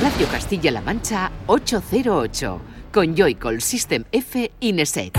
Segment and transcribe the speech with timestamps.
[0.00, 2.60] Radio Castilla-La Mancha 808
[2.90, 5.12] con Joycall System F Ineset.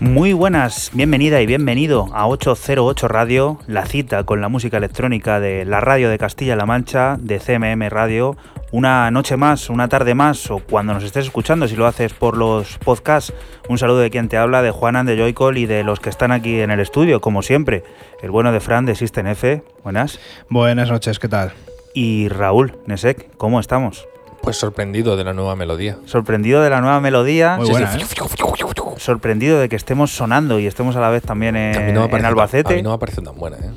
[0.00, 5.64] Muy buenas, bienvenida y bienvenido a 808 Radio, la cita con la música electrónica de
[5.64, 8.36] la radio de Castilla-La Mancha, de CMM Radio.
[8.70, 12.36] Una noche más, una tarde más, o cuando nos estés escuchando, si lo haces por
[12.36, 13.32] los podcasts,
[13.68, 16.32] un saludo de quien te habla, de Juanan, de Joycol y de los que están
[16.32, 17.82] aquí en el estudio, como siempre.
[18.22, 20.18] El bueno de Fran de System F, buenas.
[20.50, 21.52] Buenas noches, ¿qué tal?
[21.94, 24.06] Y Raúl Nesek, ¿cómo estamos?
[24.42, 25.96] Pues sorprendido de la nueva melodía.
[26.04, 27.56] Sorprendido de la nueva melodía.
[27.56, 28.04] Muy buena, ¿eh?
[28.98, 31.92] sorprendido de que estemos sonando y estemos a la vez también en, Que a mí
[31.92, 32.72] no me en parece tan- Albacete.
[32.74, 33.70] a mí no me parece tan buena, ¿eh?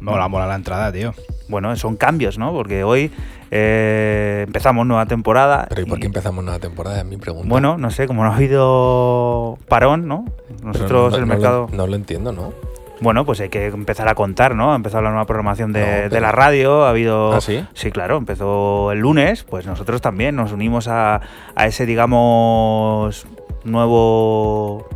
[0.00, 1.12] Mola, mola la entrada, tío.
[1.48, 2.52] Bueno, son cambios, ¿no?
[2.52, 3.10] Porque hoy
[3.50, 5.66] eh, empezamos nueva temporada.
[5.68, 6.98] Pero ¿y por qué empezamos nueva temporada?
[6.98, 7.48] Es mi pregunta.
[7.48, 10.24] Bueno, no sé, como no ha habido parón, ¿no?
[10.62, 11.66] Nosotros no- el no mercado...
[11.70, 12.52] Lo, no lo entiendo, ¿no?
[13.00, 14.72] Bueno, pues hay que empezar a contar, ¿no?
[14.72, 17.32] Ha empezado la nueva programación de, No, de pero- la radio, ha habido...
[17.32, 17.64] ¿Ah, sí?
[17.74, 21.20] Sí, claro, empezó el lunes, pues nosotros también nos unimos a,
[21.54, 23.26] a ese, digamos,
[23.64, 24.86] nuevo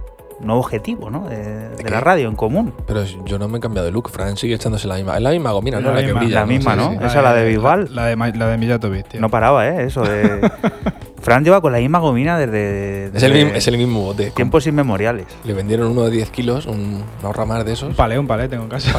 [0.42, 1.28] nuevo objetivo, ¿no?
[1.28, 2.72] De, de la radio en común.
[2.86, 4.10] Pero yo no me he cambiado de look.
[4.10, 5.16] Fran sigue echándose la misma.
[5.16, 5.88] Es la misma gomina, ¿no?
[5.92, 6.40] La La, que brilla.
[6.40, 6.90] La misma, Sí, ¿no?
[6.92, 6.98] sí.
[7.06, 7.88] Esa la de Bisbal.
[7.94, 9.20] La, de, la de Mijatovic, tío.
[9.20, 9.84] No paraba, ¿eh?
[9.84, 10.50] Eso de...
[11.22, 14.32] Fran lleva con la misma gomina desde, Es el, mismo, es el mismo bote.
[14.32, 15.26] tiempos inmemoriales.
[15.44, 17.94] Le vendieron uno de 10 kilos, un, una horra más de Un esos.
[17.94, 18.98] palé, un palé tengo en casa.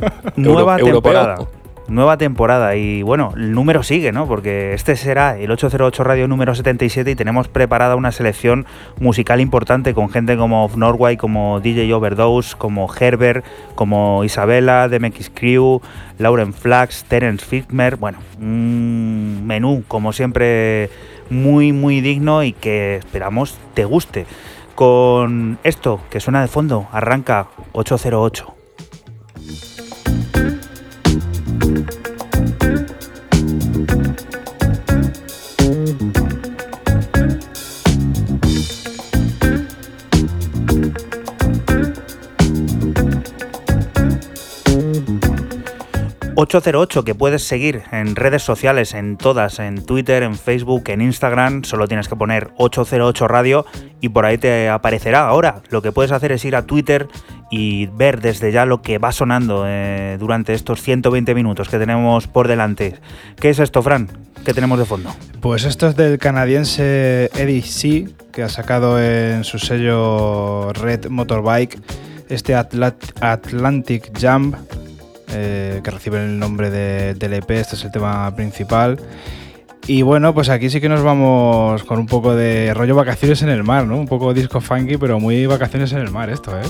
[0.36, 1.48] Nueva Euro- europeo.
[1.88, 4.28] Nueva temporada y bueno, el número sigue, ¿no?
[4.28, 8.66] Porque este será el 808 Radio número 77 y tenemos preparada una selección
[9.00, 13.44] musical importante con gente como Of Norway, como DJ Overdose, como Herbert,
[13.74, 15.80] como Isabela, DMX Crew,
[16.18, 17.96] Lauren Flax, Terence Fitmer.
[17.96, 20.88] Bueno, un menú como siempre
[21.30, 24.26] muy muy digno y que esperamos te guste.
[24.76, 28.61] Con esto que suena de fondo, arranca 808.
[46.42, 51.62] 808 que puedes seguir en redes sociales, en todas, en Twitter, en Facebook, en Instagram,
[51.64, 53.64] solo tienes que poner 808 Radio
[54.00, 55.26] y por ahí te aparecerá.
[55.28, 57.06] Ahora lo que puedes hacer es ir a Twitter
[57.50, 62.26] y ver desde ya lo que va sonando eh, durante estos 120 minutos que tenemos
[62.26, 62.96] por delante.
[63.38, 64.08] ¿Qué es esto, Fran?
[64.44, 65.14] ¿Qué tenemos de fondo?
[65.40, 71.78] Pues esto es del canadiense Eddie C, que ha sacado en su sello Red Motorbike
[72.28, 74.56] este Atla- Atlantic Jump,
[75.32, 78.98] eh, que recibe el nombre de, del EP, este es el tema principal.
[79.86, 83.48] Y bueno, pues aquí sí que nos vamos con un poco de rollo vacaciones en
[83.48, 83.96] el mar, ¿no?
[83.96, 86.62] Un poco disco funky, pero muy vacaciones en el mar esto, ¿eh?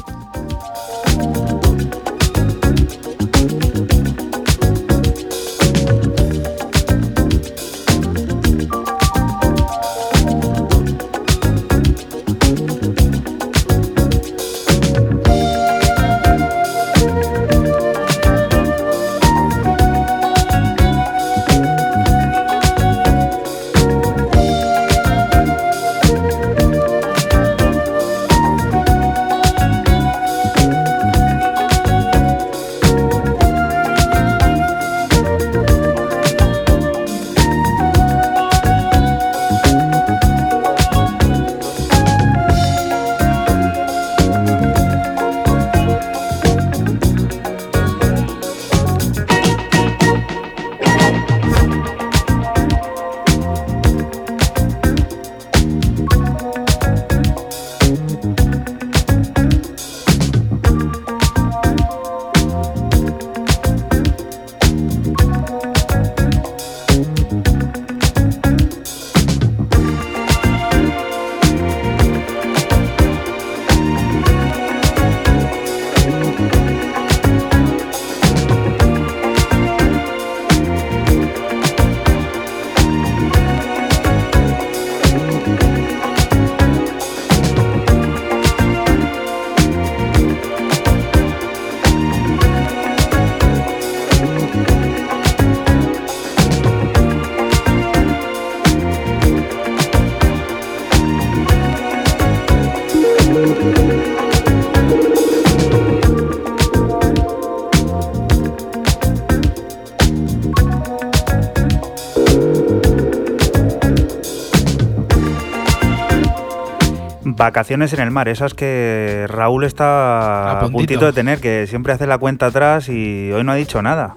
[117.47, 120.79] Vacaciones en el mar, esas que Raúl está A puntito.
[120.79, 124.15] puntito de tener, que siempre hace la cuenta atrás y hoy no ha dicho nada.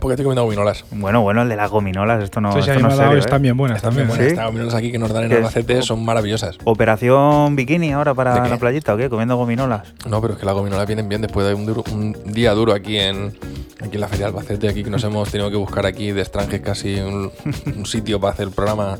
[0.00, 0.84] Porque estoy comiendo gominolas.
[0.90, 3.20] Bueno, bueno, el de las gominolas, esto no, sí, esto no es serio, ¿eh?
[3.20, 4.08] están bien buenas Están también.
[4.08, 4.26] bien buenas.
[4.26, 4.32] ¿Sí?
[4.34, 5.32] Estas gominolas aquí que nos dan en.
[5.32, 6.58] Albacete son maravillosas.
[6.64, 9.08] ¿Operación bikini ahora ¿De para la playita o qué?
[9.08, 9.94] ¿Comiendo gominolas?
[10.06, 12.74] No, pero es que las gominolas vienen bien después de un, duro- un día duro
[12.74, 13.32] aquí en,
[13.82, 16.20] aquí en la Feria de Albacete, aquí que nos hemos tenido que buscar aquí de
[16.20, 17.30] extranjes casi un,
[17.74, 18.98] un sitio para hacer el programa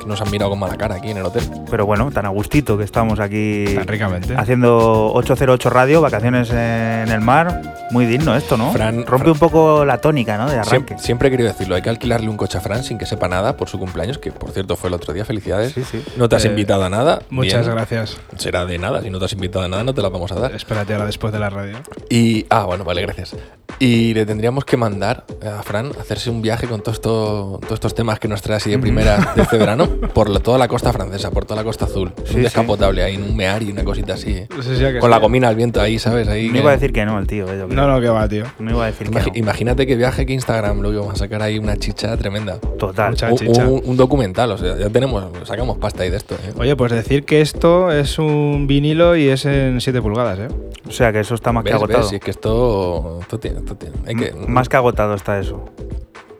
[0.00, 1.44] que nos han mirado con mala cara aquí en el hotel.
[1.70, 4.34] Pero bueno, tan a gustito que estamos aquí Tan ricamente.
[4.36, 7.62] haciendo 808 Radio, vacaciones en el mar.
[7.90, 8.72] Muy digno esto, ¿no?
[8.72, 10.46] Fran- Rompe Fran- un poco la tónica, ¿no?
[10.46, 10.70] De arranque.
[10.70, 13.28] Siempre, siempre he querido decirlo, hay que alquilarle un coche a Fran sin que sepa
[13.28, 15.72] nada por su cumpleaños, que por cierto fue el otro día, felicidades.
[15.72, 16.02] Sí, sí.
[16.16, 17.20] No te has Eh, invitado a nada.
[17.30, 17.74] Muchas bien.
[17.76, 18.16] gracias.
[18.36, 20.36] Será de nada, si no te has invitado a nada no te la vamos a
[20.36, 20.54] dar.
[20.54, 21.78] Espérate ahora después de la radio.
[22.08, 23.34] Y, ah, bueno, vale, gracias.
[23.78, 27.74] Y le tendríamos que mandar a Fran a hacerse un viaje con todo esto- todos
[27.74, 30.68] estos temas que nos trae así de primera de este verano por la- toda la
[30.68, 32.12] costa francesa, por toda la costa azul.
[32.18, 32.40] Sí, un sí.
[32.40, 34.32] descapotable ahí, en un meari y una cosita así.
[34.32, 34.48] ¿eh?
[34.62, 35.10] Sí, sí, que Con sí.
[35.10, 36.28] la gomina al viento ahí, ¿sabes?
[36.28, 37.46] Ahí No que- iba a decir que no el tío.
[37.52, 37.66] eh.
[37.68, 38.44] No, no, que va, tío.
[38.58, 39.26] No iba a decir que no.
[39.34, 42.58] Imagínate qué viaje que Instagram lo íbamos a sacar ahí una chicha tremenda.
[42.78, 43.10] Total.
[43.10, 43.66] Mucha Un, chicha.
[43.66, 46.34] un- un documental, o sea, ya tenemos, sacamos pasta ahí de esto.
[46.36, 46.52] ¿eh?
[46.58, 50.48] Oye, pues decir que esto es un vinilo y es en 7 pulgadas, ¿eh?
[50.88, 52.00] O sea que eso está más que ¿Ves, agotado.
[52.00, 52.08] ves?
[52.08, 53.96] Si es que esto, esto tiene, esto tiene.
[54.06, 55.66] Hay que, Más que agotado está eso.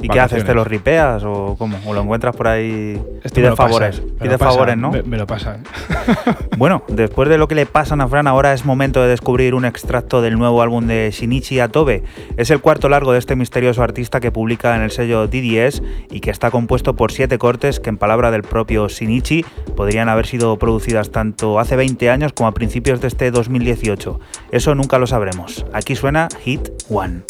[0.02, 0.44] ¿Y qué haces?
[0.44, 1.79] ¿Te lo ripeas o cómo?
[1.87, 3.00] ¿O lo encuentras por ahí?
[3.23, 4.00] Esto me Pide lo pasa, favores.
[4.02, 4.91] me lo Pide pasa, favores, ¿no?
[4.91, 5.58] Me, me lo pasa.
[6.56, 9.64] Bueno, después de lo que le pasan a Fran, ahora es momento de descubrir un
[9.64, 12.02] extracto del nuevo álbum de Shinichi Atobe.
[12.37, 16.20] Es el cuarto largo de este misterioso artista que publica en el sello DDS y
[16.20, 19.44] que está compuesto por siete cortes que, en palabra del propio Shinichi,
[19.75, 24.20] podrían haber sido producidas tanto hace 20 años como a principios de este 2018.
[24.53, 25.64] Eso nunca lo sabremos.
[25.73, 27.23] Aquí suena Hit One.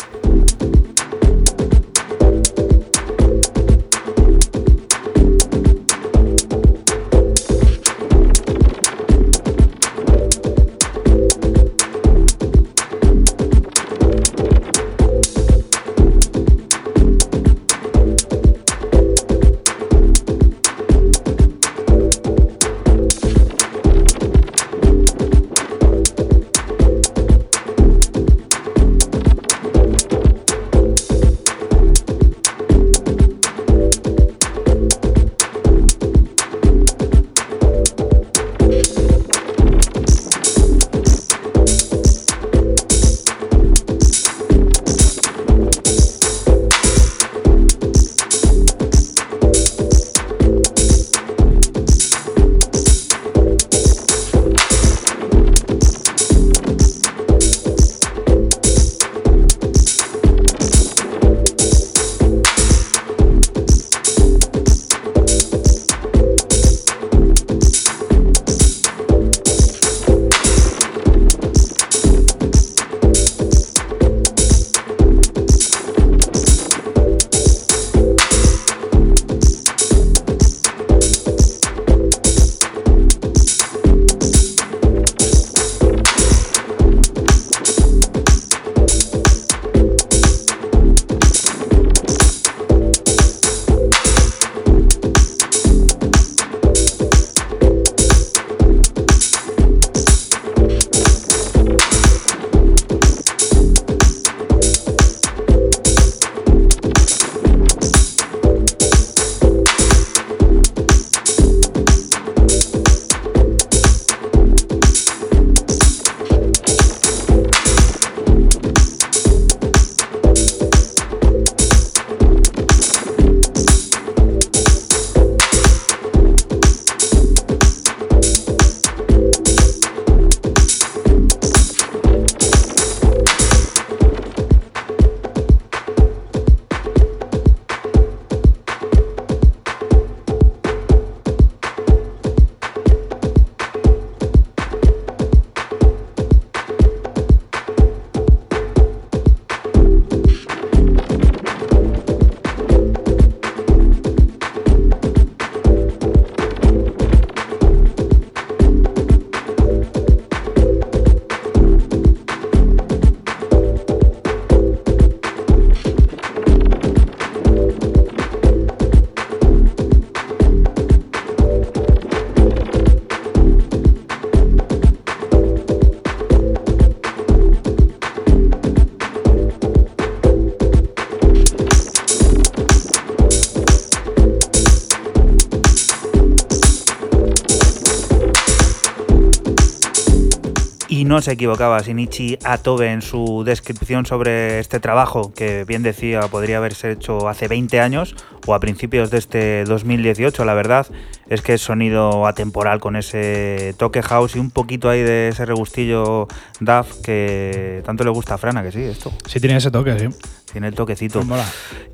[191.01, 196.21] Y no se equivocaba Shinichi Atobe en su descripción sobre este trabajo, que bien decía
[196.31, 198.15] podría haberse hecho hace 20 años
[198.47, 200.45] o a principios de este 2018.
[200.45, 200.87] La verdad
[201.31, 205.47] es que es sonido atemporal con ese toque house y un poquito ahí de ese
[205.47, 206.29] regustillo
[206.61, 209.11] DAF que tanto le gusta a Frana, que sí, esto.
[209.27, 210.09] Sí, tiene ese toque, sí.
[210.53, 211.23] Tiene el toquecito.
[211.23, 211.47] Mola.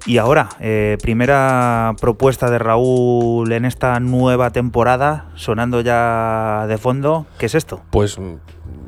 [0.07, 7.27] Y ahora, eh, primera propuesta de Raúl en esta nueva temporada, sonando ya de fondo.
[7.39, 7.83] ¿Qué es esto?
[7.91, 8.19] Pues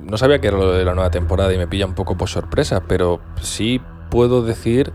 [0.08, 2.28] no sabía que era lo de la nueva temporada y me pilla un poco por
[2.28, 4.92] sorpresa, pero sí puedo decir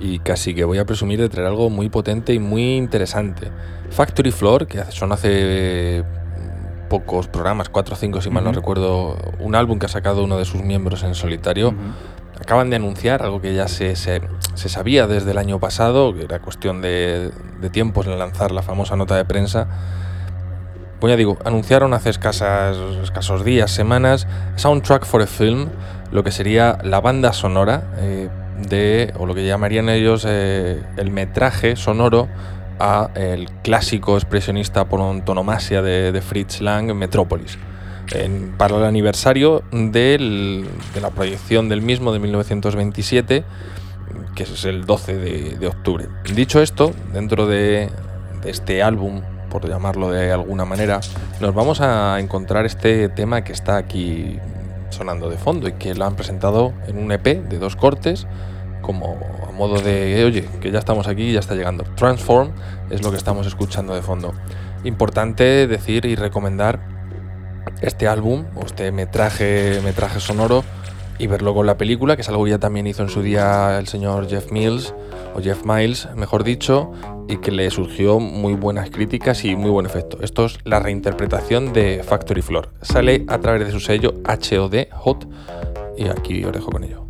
[0.00, 3.50] y casi que voy a presumir de traer algo muy potente y muy interesante.
[3.90, 9.16] Factory Floor, que son hace mm, pocos programas, 4 o 5 si mal no recuerdo,
[9.38, 11.74] un álbum que ha sacado uno de sus miembros en solitario.
[12.40, 14.22] Acaban de anunciar algo que ya se, se-
[14.54, 17.30] se sabía desde el año pasado, que era cuestión de,
[17.60, 19.68] de tiempos en lanzar la famosa nota de prensa.
[21.00, 24.26] Pues ya digo, anunciaron hace escasos días, semanas,
[24.56, 25.68] Soundtrack for a Film,
[26.12, 28.28] lo que sería la banda sonora eh,
[28.68, 32.28] de, o lo que llamarían ellos eh, el metraje sonoro
[32.78, 37.58] a el clásico expresionista por antonomasia de, de Fritz Lang, Metrópolis.
[38.58, 43.44] Para el aniversario del- de la proyección del mismo de 1927,
[44.34, 45.16] que es el 12
[45.58, 46.08] de, octubre.
[46.34, 47.88] Dicho esto, dentro de,
[48.42, 51.00] de este álbum, por llamarlo de alguna manera,
[51.40, 54.38] nos vamos a encontrar este tema que está aquí
[54.88, 58.26] sonando de fondo y que lo han presentado en un EP de dos cortes,
[58.80, 61.84] como a modo de, oye, que ya estamos aquí, ya está llegando.
[61.96, 62.52] Transform
[62.88, 64.32] es lo que estamos escuchando de fondo.
[64.84, 66.80] Importante decir y recomendar
[67.82, 70.64] este álbum o este metraje, metraje sonoro
[71.18, 73.78] y verlo con la película, que es algo que ya también hizo en su día
[73.78, 74.94] el señor Jeff Mills,
[75.34, 76.92] o Jeff Miles, mejor dicho,
[77.30, 80.18] y que le surgió muy buenas críticas y muy buen efecto.
[80.20, 82.70] Esto es la reinterpretación de Factory Floor.
[82.82, 85.28] Sale a través de su sello HOD, Hot,
[85.96, 87.06] y aquí os dejo con ello.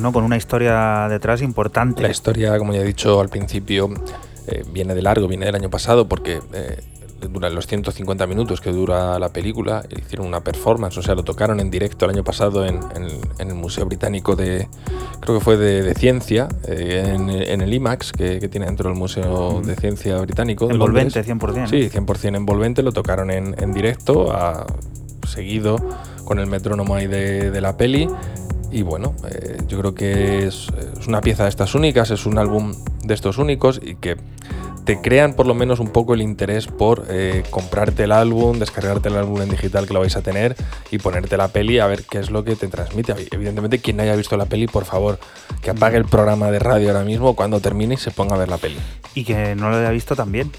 [0.00, 0.12] ¿No?
[0.12, 2.02] Con una historia detrás importante.
[2.02, 3.88] La historia, como ya he dicho al principio,
[4.46, 6.80] eh, viene de largo, viene del año pasado, porque eh,
[7.30, 9.82] dura los 150 minutos que dura la película.
[9.90, 13.48] Hicieron una performance, o sea, lo tocaron en directo el año pasado en, en- en
[13.48, 14.68] el Museo Británico de,
[15.20, 18.88] creo que fue de, de Ciencia, eh, en, en el IMAX, que, que tiene dentro
[18.88, 20.70] del Museo de Ciencia Británico.
[20.70, 21.56] Envolvente, Londres.
[21.68, 21.74] 100%.
[21.74, 21.90] ¿eh?
[21.90, 24.66] Sí, 100% envolvente, lo tocaron en, en directo, a-
[25.28, 25.76] seguido
[26.24, 28.08] con el metrónomo ahí de, de la peli.
[28.70, 32.38] Y bueno, eh, yo creo que es, es una pieza de estas únicas, es un
[32.38, 34.16] álbum de estos únicos y que
[34.84, 39.08] te crean por lo menos un poco el interés por eh, comprarte el álbum, descargarte
[39.08, 40.56] el álbum en digital que lo vais a tener
[40.90, 43.14] y ponerte la peli a ver qué es lo que te transmite.
[43.30, 45.18] Evidentemente, quien no haya visto la peli, por favor,
[45.62, 48.48] que apague el programa de radio ahora mismo cuando termine y se ponga a ver
[48.48, 48.78] la peli.
[49.14, 50.50] Y que no lo haya visto también,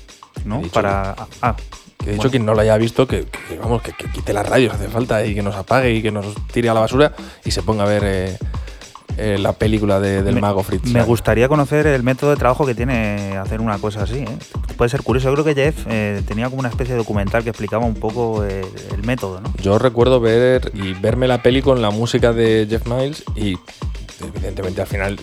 [0.46, 0.62] ¿no?
[0.72, 1.16] Para.
[1.42, 1.56] Ah,
[2.02, 2.32] Que de hecho, Bueno.
[2.32, 4.88] quien no lo haya visto, que, que, vamos, que, que quite la radio si hace
[4.90, 7.14] falta y que nos apague y que nos tire a la basura
[7.46, 8.38] y se ponga a ver eh,
[9.18, 10.86] eh, la película de- del me- mago Fritz.
[10.86, 14.20] Me gustaría conocer el método de trabajo que tiene hacer una cosa así.
[14.20, 14.38] ¿eh?
[14.78, 15.28] Puede ser curioso.
[15.30, 18.44] Yo creo que Jeff eh, tenía como una especie de documental que explicaba un poco
[18.46, 19.54] eh, el método, ¿no?
[19.62, 23.58] Yo recuerdo ver y verme la peli con la música de Jeff Miles y
[24.36, 25.20] evidentemente al final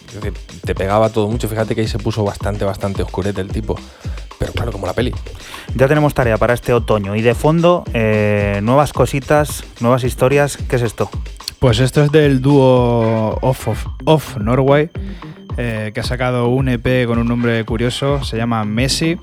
[0.65, 1.49] te pegaba todo mucho.
[1.49, 3.77] Fíjate que ahí se puso bastante, bastante oscurete el tipo.
[4.39, 5.13] Pero claro, como la peli.
[5.75, 7.17] Ya tenemos tarea para este otoño.
[7.17, 10.57] Y de fondo, eh, nuevas cositas, nuevas historias.
[10.57, 11.11] ¿Qué es esto?
[11.59, 14.91] Pues esto es del dúo Off, of, Off Norway,
[15.57, 19.19] eh, que ha sacado un EP con un nombre curioso, se llama Messi,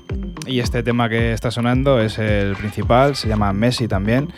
[0.46, 4.28] y este tema que está sonando es el principal, se llama Messi también.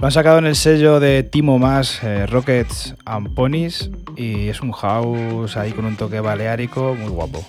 [0.00, 4.60] Lo han sacado en el sello de Timo Más, eh, Rockets and Ponies, y es
[4.60, 7.44] un house ahí con un toque baleárico muy guapo.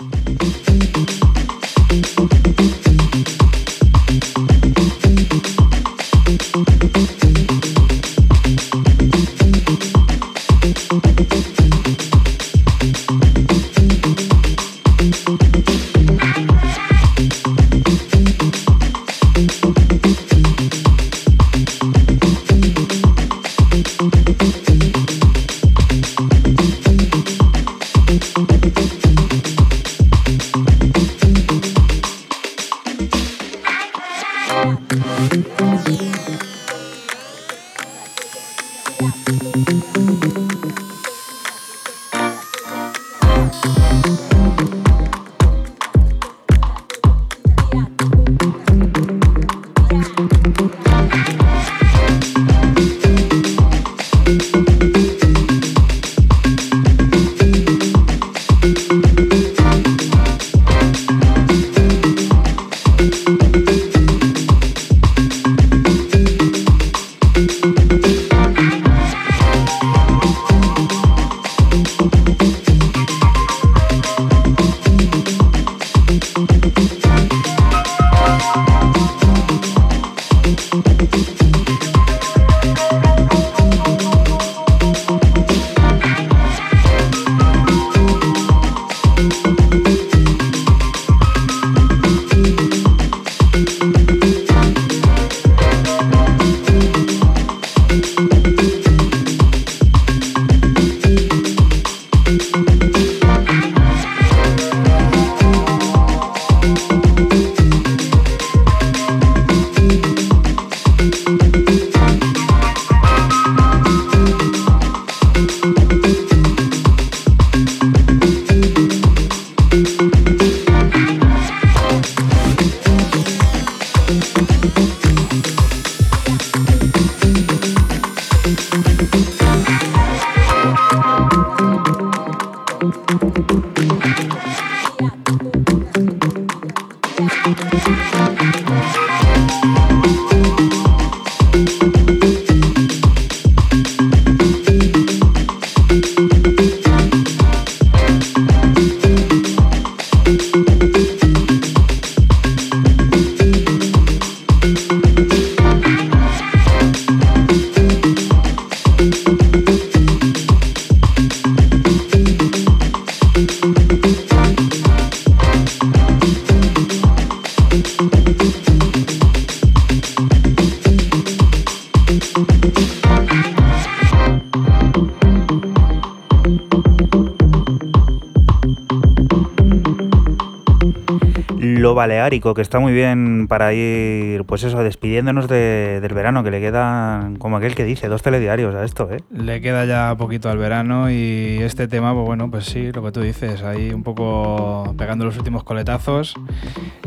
[182.54, 187.38] Que está muy bien para ir, pues eso, despidiéndonos de- del verano, que le quedan,
[187.38, 189.18] como aquel que dice, dos telediarios a esto, ¿eh?
[189.32, 193.12] Le queda ya poquito al verano y este tema, pues bueno, pues sí, lo que
[193.12, 196.36] tú dices, ahí un poco pegando los últimos coletazos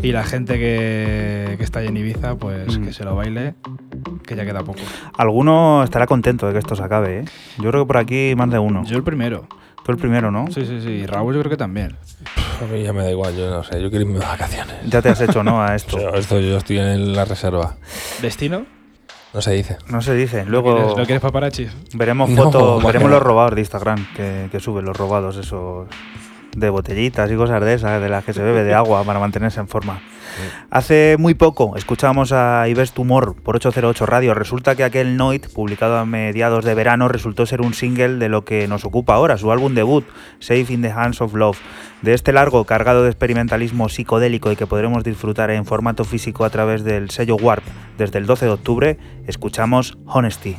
[0.03, 2.85] y la gente que, que está en Ibiza, pues Mm.
[2.85, 3.55] que se lo baile,
[4.27, 4.81] que ya queda poco.
[5.16, 7.24] Alguno estará contento de que esto se acabe, ¿eh?
[7.59, 8.83] Yo creo que por aquí más de uno.
[8.85, 9.46] Yo el primero.
[9.85, 10.46] Tú el primero, ¿no?
[10.51, 10.88] Sí, sí, sí.
[10.90, 11.96] Y Raúl yo creo que también.
[12.61, 14.77] A mí ya me da igual, yo no sé, yo quiero irme de vacaciones.
[14.87, 15.62] Ya te has hecho, ¿no?
[15.62, 15.99] A O esto.
[15.99, 17.77] sea, esto yo estoy en la reserva.
[18.21, 18.66] ¿Destino?
[19.35, 19.77] No se dice.
[19.88, 20.44] No se dice.
[20.44, 21.68] ¿No Luego quieres, ¿no quieres paparazzi?
[21.94, 25.87] veremos No, fotos, veremos los robados de Instagram que, que suben los robados esos
[26.59, 29.61] de botellitas y cosas de esas, de las que se bebe de agua para mantenerse
[29.61, 30.01] en forma.
[30.71, 34.35] Hace muy poco escuchábamos a Ives Tumor por 808 Radio.
[34.35, 38.44] Resulta que aquel Noit, publicado a mediados de verano, resultó ser un single de lo
[38.44, 40.05] que nos ocupa ahora, su álbum debut,
[40.38, 41.59] Safe in the Hands of Love.
[42.03, 46.51] De este largo, cargado de experimentalismo psicodélico y que podremos disfrutar en formato físico a
[46.51, 47.64] través del sello Warp
[47.97, 50.57] desde el 12 de octubre, escuchamos Honesty.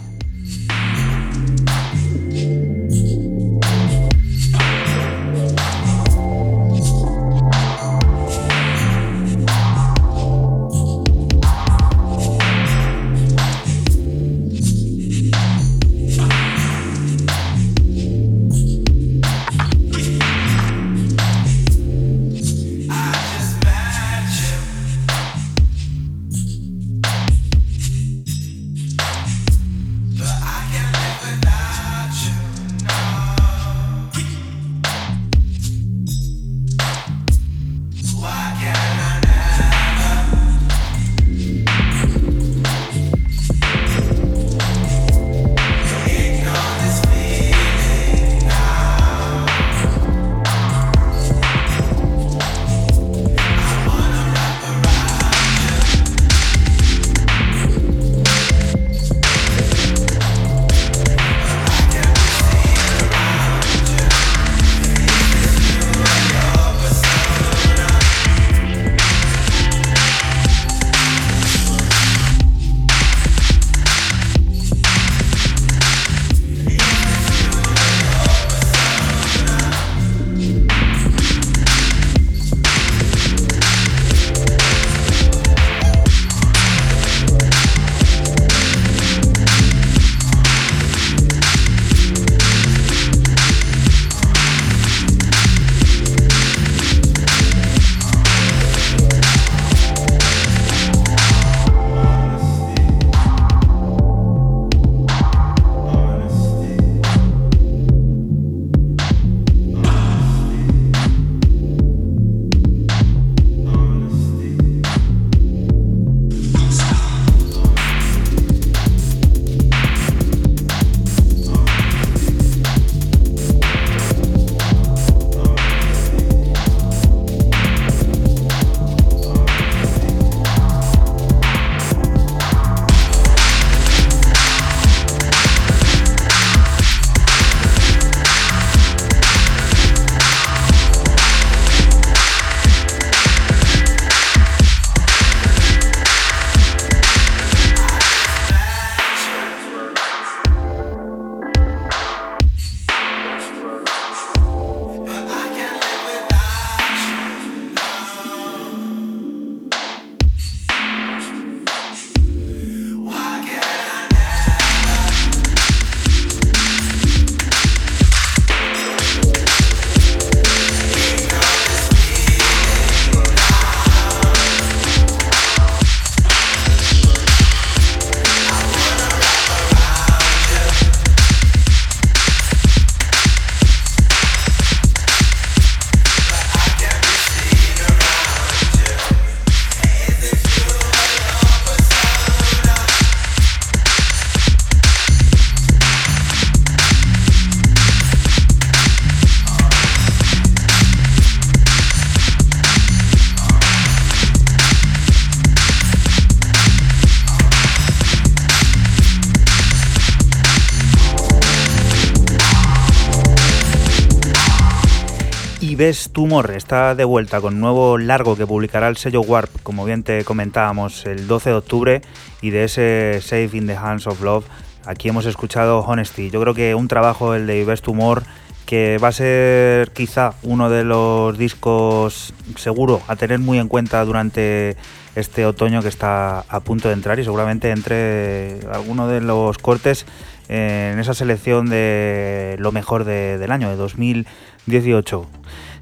[215.89, 220.04] Ves Tumor está de vuelta con nuevo largo que publicará el sello Warp, como bien
[220.04, 222.02] te comentábamos, el 12 de octubre,
[222.43, 224.45] y de ese Safe in the Hands of Love,
[224.86, 226.30] aquí hemos escuchado Honesty.
[226.30, 228.21] Yo creo que un trabajo, el de Ves Tumor,
[228.67, 234.06] que va a ser quizá uno de los discos seguro a tener muy en cuenta
[234.06, 234.78] durante
[235.15, 240.06] este otoño que está a punto de entrar y seguramente entre alguno de los cortes
[240.49, 245.25] en esa selección de lo mejor de- del año, de 2018.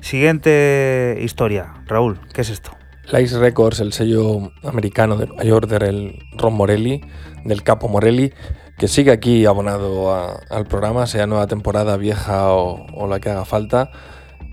[0.02, 1.74] Siguiente historia.
[1.86, 2.72] Raúl, ¿qué es esto?
[3.12, 7.02] Lice Records, el sello americano de Nueva del Ron Morelli,
[7.46, 8.34] del Capo Morelli,
[8.78, 10.14] que sigue aquí abonado
[10.50, 13.92] al programa, sea nueva temporada, vieja o, o la que haga falta,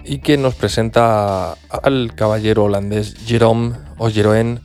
[0.04, 4.60] y que nos presenta al caballero holandés Jerome o Jeroen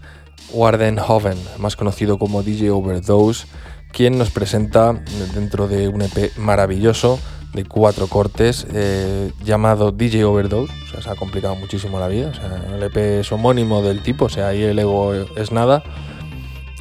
[0.52, 3.48] Wardenhoven, más conocido como DJ Overdose,
[3.92, 4.94] quien nos presenta
[5.34, 7.20] dentro de un EP maravilloso
[7.54, 10.74] de cuatro cortes eh, llamado DJ Overdose.
[10.84, 12.30] O sea, se ha complicado muchísimo la vida.
[12.30, 15.84] O sea, el EP es homónimo del tipo, o sea, ahí el ego es nada.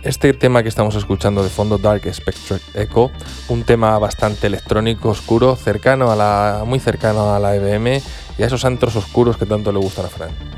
[0.03, 3.11] Este tema que estamos escuchando de fondo, Dark Spectre Echo,
[3.49, 8.01] un tema bastante electrónico, oscuro, cercano a la, muy cercano a la EBM
[8.39, 10.58] y a esos antros oscuros que tanto le gustan a Fran.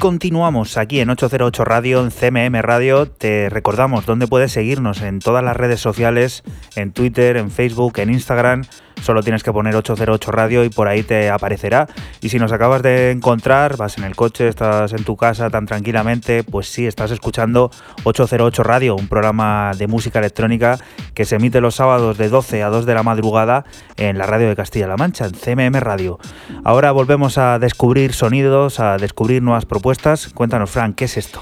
[0.00, 3.06] Continuamos aquí en 808 Radio, en CMM Radio.
[3.06, 6.42] Te recordamos dónde puedes seguirnos en todas las redes sociales,
[6.74, 8.64] en Twitter, en Facebook, en Instagram.
[9.02, 11.88] Solo tienes que poner 808 Radio y por ahí te aparecerá.
[12.20, 15.66] Y si nos acabas de encontrar, vas en el coche, estás en tu casa tan
[15.66, 17.70] tranquilamente, pues sí, estás escuchando
[18.04, 20.78] 808 Radio, un programa de música electrónica
[21.14, 23.64] que se emite los sábados de 12 a 2 de la madrugada
[23.96, 26.18] en la radio de Castilla-La Mancha, en CMM Radio.
[26.64, 30.28] Ahora volvemos a descubrir sonidos, a descubrir nuevas propuestas.
[30.34, 31.40] Cuéntanos, Frank, ¿qué es esto?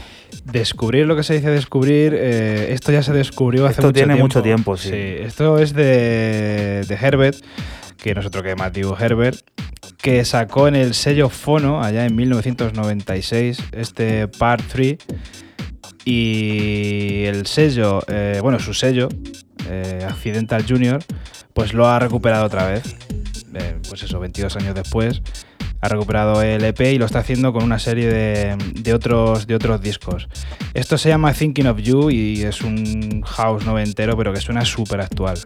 [0.51, 4.15] Descubrir lo que se dice descubrir, eh, esto ya se descubrió hace esto mucho tiene
[4.15, 4.25] tiempo.
[4.25, 4.91] mucho tiempo, sí.
[4.93, 7.37] Esto es de, de Herbert,
[7.97, 9.39] que no es otro que Matthew Herbert,
[9.99, 14.97] que sacó en el sello Fono, allá en 1996, este Part 3.
[16.05, 19.09] Y el sello, eh, bueno, su sello,
[19.69, 21.05] eh, Accidental Junior,
[21.53, 22.97] pues lo ha recuperado otra vez.
[23.55, 25.21] Eh, pues eso, 22 años después
[25.81, 30.29] ha recuperado el EP y lo está haciendo con una serie de, otros, otros discos.
[30.75, 35.01] Esto se llama Thinking of You y es un house noventero, pero que suena súper
[35.01, 35.39] actual.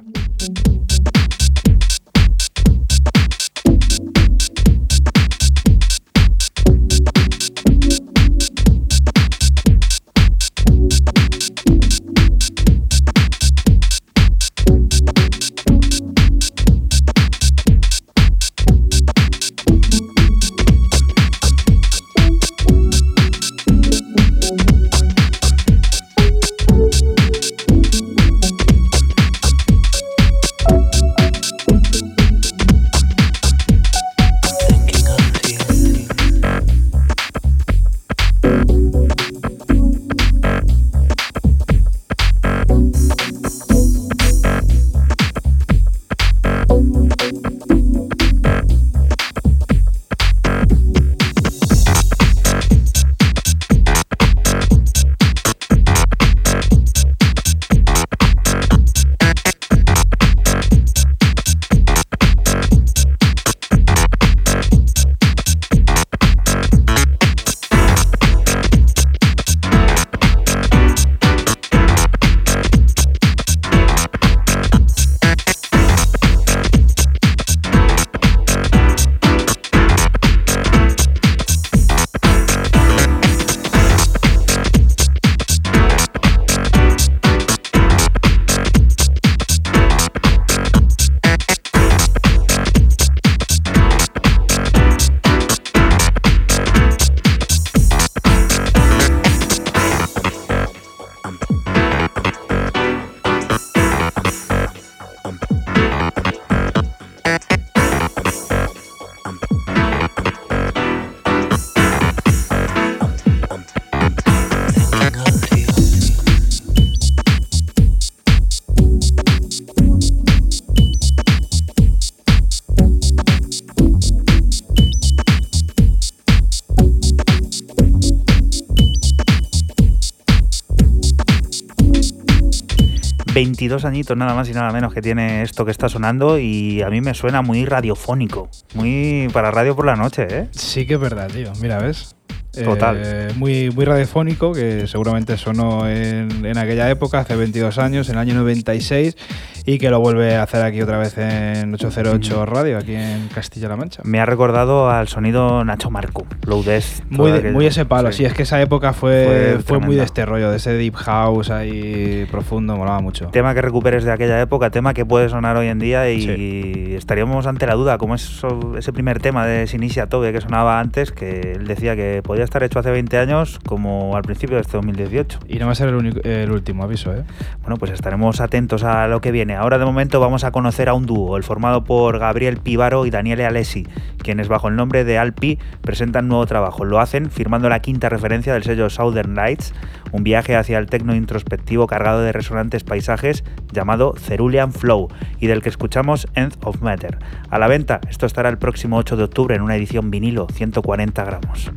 [133.63, 136.91] 22 añitos nada más y nada menos que tiene esto que está sonando y a
[136.91, 140.49] mí me suena muy radiofónico, muy para radio por la noche, ¿eh?
[140.51, 141.53] Sí que es verdad, tío.
[141.61, 142.17] Mira, ¿ves?
[142.53, 143.01] Total.
[143.03, 148.17] Eh, muy, muy radiofónico, que seguramente sonó en, en, aquella época, hace 22 años, en
[148.17, 149.17] el año 96,
[149.65, 153.77] y que lo vuelve a hacer aquí otra vez en 808 Radio, aquí en Castilla-La
[153.77, 154.03] Mancha.
[154.05, 157.05] Me ha recordado al sonido Nacho Marco, Loudest.
[157.11, 158.19] Muy, de, muy ese palo, sí.
[158.19, 158.25] sí.
[158.25, 161.51] es que esa época fue, fue, fue muy de este rollo, de ese deep house
[161.51, 163.29] ahí profundo, molaba mucho.
[163.29, 166.95] Tema que recuperes de aquella época, tema que puede sonar hoy en día y sí.
[166.95, 171.13] estaríamos ante la duda, como eso, ese primer tema de Sinisia Tobe que sonaba antes,
[171.13, 174.77] que él decía que podía estar hecho hace 20 años como al principio de este
[174.77, 175.41] 2018.
[175.49, 177.25] Y no va a ser el, único, el último aviso, ¿eh?
[177.63, 179.52] Bueno, pues estaremos atentos a lo que viene.
[179.55, 183.11] Ahora de momento vamos a conocer a un dúo, el formado por Gabriel Pivaro y
[183.11, 183.87] Daniele Alessi,
[184.19, 186.85] quienes bajo el nombre de Alpi presentan nuevo trabajo.
[186.85, 189.75] Lo hacen firmando la quinta referencia del sello Southern Lights,
[190.13, 195.09] un viaje hacia el tecno introspectivo cargado de resonantes paisajes llamado Cerulean Flow
[195.41, 197.19] y del que escuchamos End of Matter.
[197.51, 201.25] A la venta, esto estará el próximo 8 de octubre en una edición vinilo, 140
[201.25, 201.71] gramos.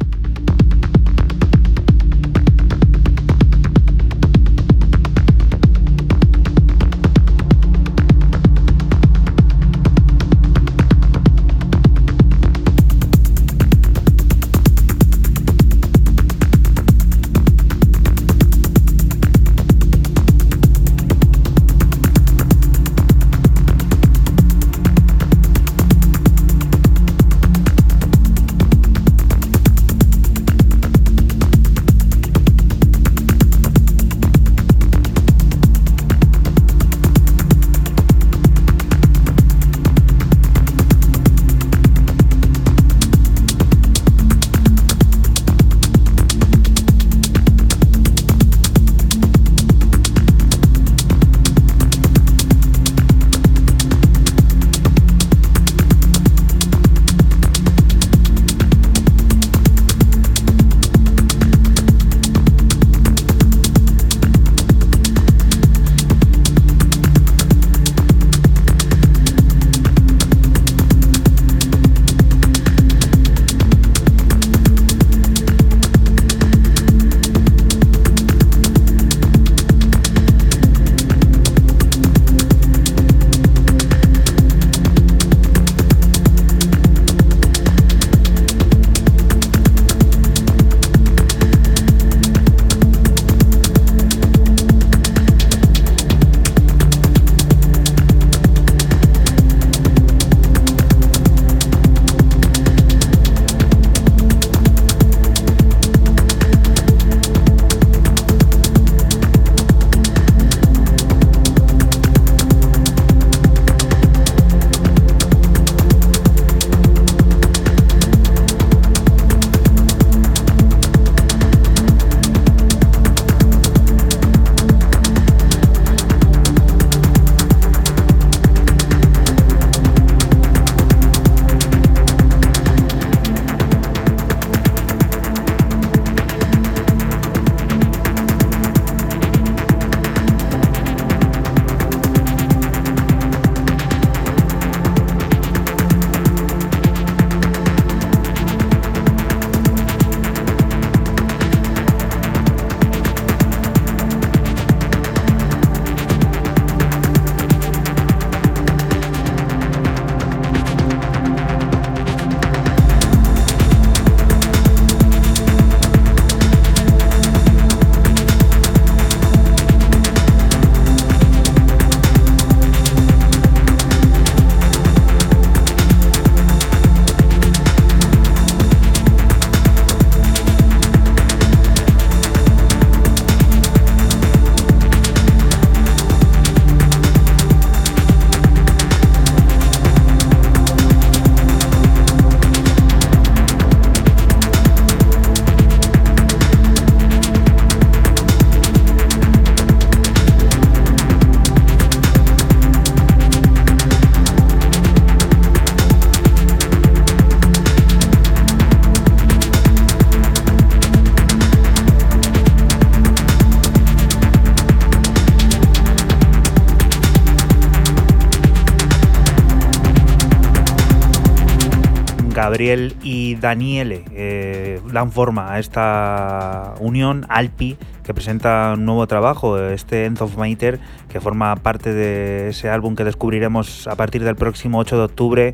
[222.56, 229.60] Gabriel y Daniele eh, dan forma a esta unión, Alpi, que presenta un nuevo trabajo,
[229.60, 230.80] este End of Mater,
[231.10, 235.54] que forma parte de ese álbum que descubriremos a partir del próximo 8 de octubre,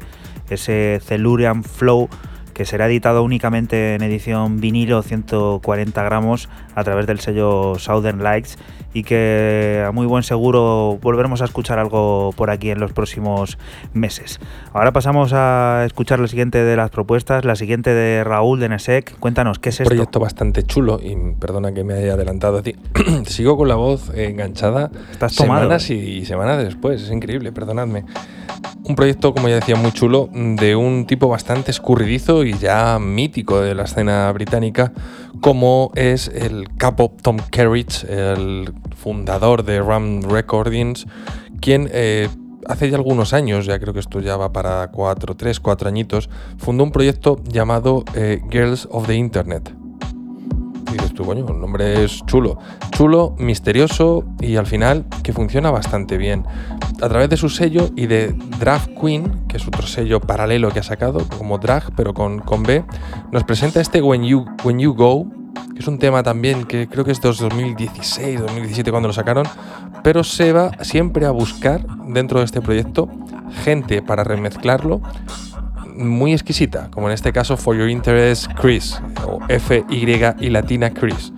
[0.52, 2.08] ese Cellurian Flow
[2.54, 8.58] que será editado únicamente en edición vinilo 140 gramos a través del sello Southern Lights
[8.94, 13.58] y que a muy buen seguro volveremos a escuchar algo por aquí en los próximos
[13.94, 14.40] meses.
[14.74, 19.18] Ahora pasamos a escuchar la siguiente de las propuestas, la siguiente de Raúl de Nesek.
[19.20, 19.90] Cuéntanos, ¿qué es Un esto?
[19.96, 22.76] proyecto bastante chulo y perdona que me haya adelantado a ti.
[23.26, 25.62] Sigo con la voz enganchada Estás tomado.
[25.62, 27.02] semanas y semanas después.
[27.04, 28.04] Es increíble, perdonadme.
[28.84, 33.62] Un proyecto, como ya decía, muy chulo, de un tipo bastante escurridizo y ya mítico
[33.62, 34.92] de la escena británica,
[35.40, 41.08] como es el capo Tom Kerridge, el fundador de Ram Recordings,
[41.62, 42.28] quien eh,
[42.68, 46.30] hace ya algunos años, ya creo que esto ya va para cuatro, tres, cuatro añitos,
[46.58, 49.81] fundó un proyecto llamado eh, Girls of the Internet.
[50.92, 52.58] Y dices tú, coño, el nombre es chulo.
[52.92, 56.46] Chulo, misterioso y al final que funciona bastante bien.
[57.02, 60.80] A través de su sello y de Drag Queen, que es otro sello paralelo que
[60.80, 62.84] ha sacado, como drag, pero con, con B,
[63.32, 65.26] nos presenta este When You, When you Go,
[65.74, 69.46] que es un tema también que creo que es de 2016, 2017 cuando lo sacaron,
[70.04, 73.10] pero se va siempre a buscar dentro de este proyecto
[73.64, 75.02] gente para remezclarlo
[76.08, 80.06] muy exquisita, como en este caso For Your Interest Chris, o F, Y
[80.40, 81.32] y latina Chris.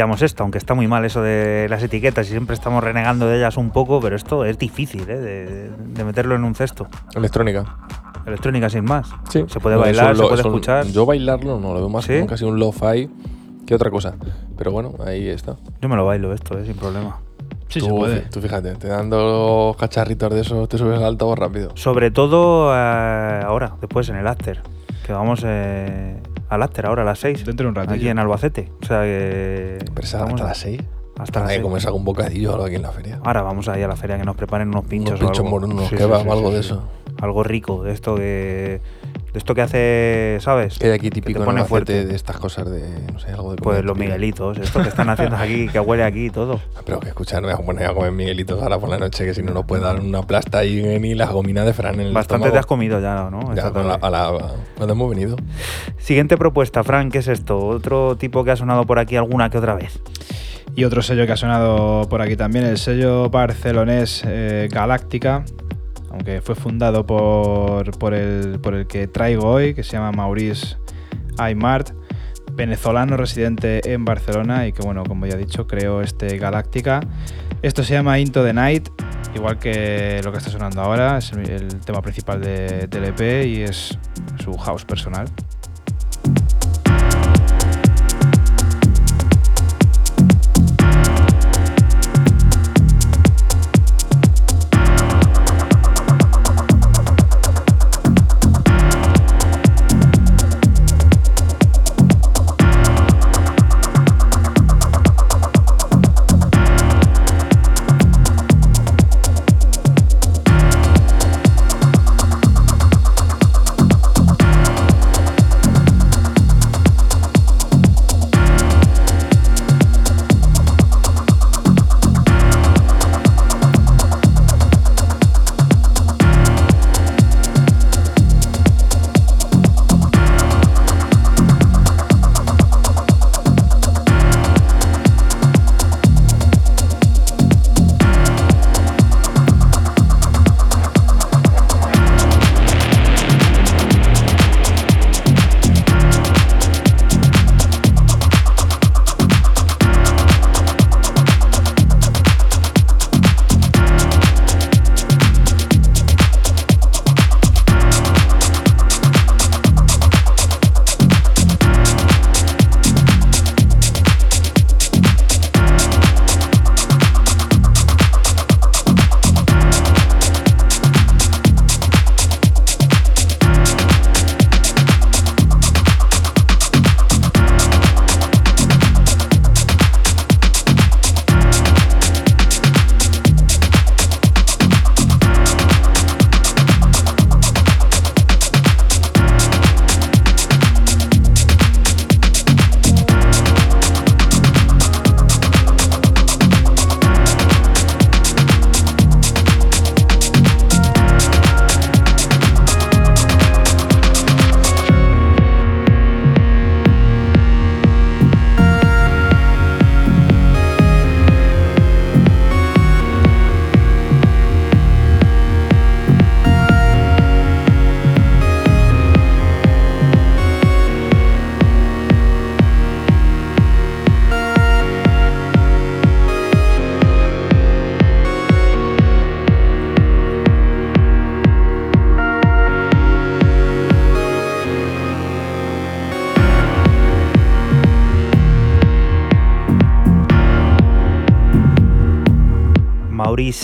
[0.00, 0.42] Encasillamos esto?
[0.44, 3.70] Aunque está muy mal eso de las etiquetas y siempre estamos renegando de ellas un
[3.70, 5.18] poco, pero esto es difícil ¿eh?
[5.18, 6.86] de, de meterlo en un cesto.
[7.14, 7.76] Electrónica.
[8.26, 9.08] Electrónica sin más.
[9.28, 9.44] Sí.
[9.48, 10.86] Se puede No, bailar, eso se lo- puede eso- escuchar.
[10.86, 12.14] Yo bailarlo no lo veo más ¿Sí?
[12.14, 13.10] como casi un lo-fi
[13.66, 14.14] que otra cosa.
[14.56, 15.56] Pero bueno, ahí está.
[15.82, 16.64] Yo me lo bailo esto, ¿eh?
[16.64, 17.18] sin problema.
[17.68, 18.20] Sí, tú, se puede.
[18.22, 21.70] Tú fíjate, te dando cacharritos de eso, te subes al altavoz rápido.
[21.76, 24.60] Sobre todo eh, ahora, después en el after.
[25.06, 26.20] Que vamos eh,
[26.50, 27.44] al after ahora a las 6.
[27.46, 27.94] Dentro de un ratillo.
[27.96, 28.70] Aquí en Albacete.
[28.82, 29.78] O sea que.
[30.04, 30.80] Hasta a- las 6.
[31.18, 31.62] Hasta las que seis.
[31.62, 33.20] comes algún bocadillo o algo aquí en la feria.
[33.22, 35.20] Ahora vamos ahí a la feria que nos preparen unos pinchos.
[35.20, 36.82] Unos pinchos morunos, Sí, kebab, sí, sí, algo de eso.
[37.20, 38.80] Algo rico, de esto que.
[39.32, 40.78] De esto que hace, ¿sabes?
[40.78, 42.04] Que hay aquí típico en pone fuerte.
[42.06, 42.82] de estas cosas de,
[43.12, 43.96] no sé, algo de Pues los.
[43.98, 46.58] Miguelitos, esto que están haciendo aquí, que huele aquí y todo.
[46.76, 49.24] Ah, Pero que escuchar, me voy a poner a comer Miguelitos ahora por la noche,
[49.26, 52.06] que si no nos puede dar una plasta ahí ni las gominas de Fran en
[52.06, 52.52] el Bastante estómago.
[52.54, 53.54] te has comido ya, ¿no?
[53.54, 55.36] Ya, a la, a la- hemos venido.
[56.10, 57.56] Siguiente propuesta, Frank, ¿qué es esto?
[57.56, 60.02] Otro tipo que ha sonado por aquí alguna que otra vez.
[60.74, 65.44] Y otro sello que ha sonado por aquí también, el sello barcelonés eh, Galáctica,
[66.10, 70.78] aunque fue fundado por, por, el, por el que traigo hoy, que se llama Maurice
[71.38, 71.90] Aymart,
[72.54, 76.98] venezolano residente en Barcelona y que, bueno, como ya he dicho, creó este Galáctica.
[77.62, 78.88] Esto se llama Into the Night,
[79.36, 83.62] igual que lo que está sonando ahora, es el, tema principal de- del EP y
[83.62, 83.96] es
[84.42, 85.28] su house personal.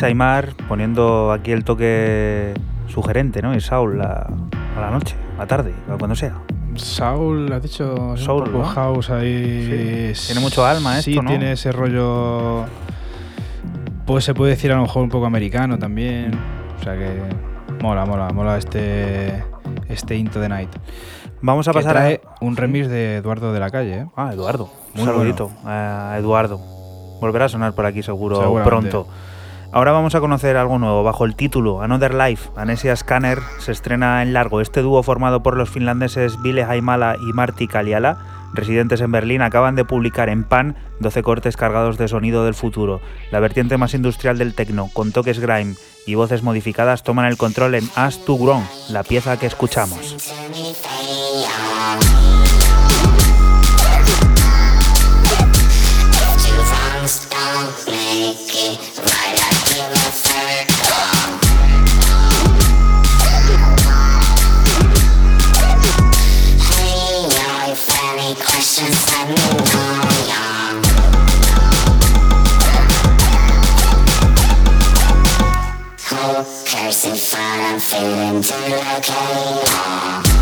[0.03, 2.55] Aymar poniendo aquí el toque
[2.89, 3.55] sugerente, ¿no?
[3.55, 4.27] Y Saul a,
[4.77, 6.35] a la noche, a la tarde, a cuando sea.
[6.77, 8.65] Saul, has dicho, Soul, un poco ¿no?
[8.69, 10.13] house ahí.
[10.15, 10.27] Sí.
[10.27, 11.31] Tiene mucho alma Sí, esto, ¿no?
[11.31, 12.65] tiene ese rollo.
[14.05, 16.33] Pues se puede decir a lo mejor un poco americano también.
[16.79, 17.19] O sea que
[17.83, 19.43] mola, mola, mola este
[19.89, 20.71] este Into the Night.
[21.41, 22.45] Vamos a Que pasar trae a...
[22.45, 24.07] un remix de Eduardo de la calle, ¿eh?
[24.17, 24.71] Ah, Eduardo.
[24.97, 26.59] Un saludito a Eduardo.
[27.21, 29.07] Volverá a sonar por aquí seguro pronto.
[29.73, 31.03] Ahora vamos a conocer algo nuevo.
[31.03, 34.61] Bajo el título Another Life, Anesia Scanner se estrena en largo.
[34.61, 38.19] Este dúo formado por los finlandeses Ville Haimala y Marti Kaliala,
[38.55, 43.01] residentes en Berlín, acaban de publicar en Pan 12 cortes cargados de sonido del futuro.
[43.31, 45.75] La vertiente más industrial del techno, con toques grime
[46.07, 50.17] y voces modificadas, toman el control en As to Grown, la pieza que escuchamos.
[77.77, 80.36] I'm feeling through like a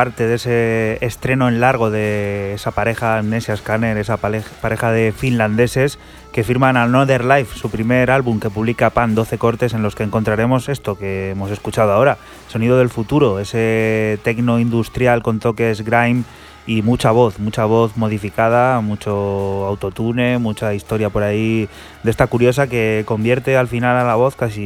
[0.00, 5.98] parte de ese estreno en largo de esa pareja Amnesia Scanner, esa pareja de finlandeses
[6.32, 10.02] que firman Another Life, su primer álbum que publica Pan 12 cortes en los que
[10.02, 12.16] encontraremos esto que hemos escuchado ahora,
[12.48, 16.22] sonido del futuro, ese tecno industrial con toques grime
[16.66, 21.68] y mucha voz, mucha voz modificada, mucho autotune, mucha historia por ahí
[22.04, 24.62] de esta curiosa que convierte al final a la voz casi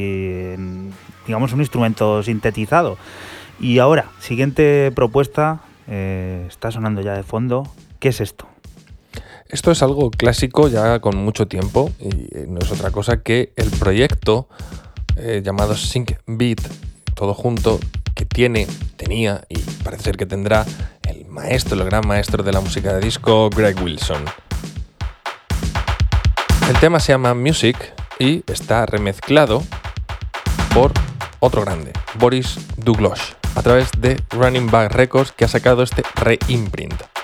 [0.53, 0.93] en
[1.27, 2.97] digamos un instrumento sintetizado.
[3.59, 7.63] Y ahora, siguiente propuesta, eh, está sonando ya de fondo.
[7.99, 8.47] ¿Qué es esto?
[9.47, 13.53] Esto es algo clásico ya con mucho tiempo y eh, no es otra cosa que
[13.55, 14.49] el proyecto
[15.15, 16.59] eh, llamado Sync Beat,
[17.13, 17.79] todo junto,
[18.15, 20.65] que tiene, tenía y parece que tendrá
[21.07, 24.25] el maestro, el gran maestro de la música de disco, Greg Wilson.
[26.67, 29.61] El tema se llama Music y está remezclado
[30.73, 30.91] por
[31.39, 37.14] otro grande, Boris Douglas a través de Running Back Records que ha sacado este reimprint.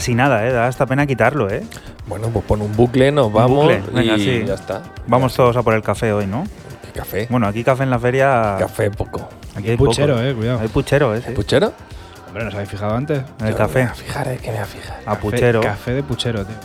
[0.00, 0.50] Casi nada, ¿eh?
[0.52, 1.62] Da hasta pena quitarlo, ¿eh?
[2.06, 4.44] Bueno, pues pon un bucle, nos vamos bucle, venga, y sí.
[4.46, 4.82] ya está.
[5.06, 6.44] Vamos todos a por el café hoy, ¿no?
[6.82, 7.26] ¿Qué café?
[7.28, 8.56] Bueno, aquí café en la feria.
[8.58, 9.28] Café poco.
[9.54, 10.26] Aquí hay Puchero, poco.
[10.26, 10.60] eh, cuidado.
[10.60, 11.22] Hay puchero, ¿eh?
[11.26, 11.32] sí.
[11.32, 11.74] ¿Puchero?
[12.28, 13.18] Hombre, ¿nos habéis fijado antes?
[13.40, 13.80] En el Yo café.
[13.80, 15.00] Me voy a fijar, es que me voy a fijar.
[15.04, 15.60] A Café- puchero.
[15.60, 16.56] Café de puchero, tío.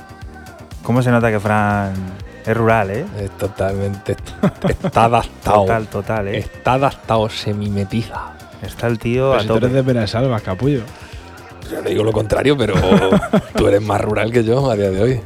[0.83, 1.91] ¿Cómo se nota que Fran
[2.45, 3.05] es rural, eh?
[3.19, 4.15] Es totalmente.
[4.83, 5.61] Está adaptado.
[5.65, 6.37] Total, total, eh.
[6.37, 8.31] Está adaptado, se mimetiza.
[8.61, 9.93] Está el tío Pero a si tú eres tope.
[9.93, 10.83] de capullo.
[11.87, 12.73] Digo lo contrario, pero
[13.55, 15.21] tú eres más rural que yo a día de hoy.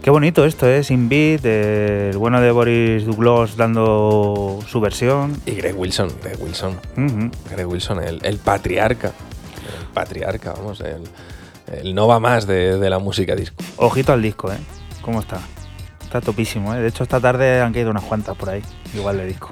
[0.00, 0.84] Qué bonito esto, ¿eh?
[0.84, 5.36] Sin beat, eh, el bueno de Boris Douglas dando su versión.
[5.44, 6.76] Y Greg Wilson, Greg Wilson.
[7.50, 9.08] Greg Wilson, el, el patriarca.
[9.08, 11.02] El patriarca, vamos, el,
[11.72, 13.56] el no va más de, de la música disco.
[13.78, 14.58] Ojito al disco, ¿eh?
[15.02, 15.40] ¿Cómo está?
[16.04, 16.78] Está topísimo, ¿eh?
[16.78, 18.62] De hecho, esta tarde han caído unas cuantas por ahí,
[18.94, 19.50] igual de disco.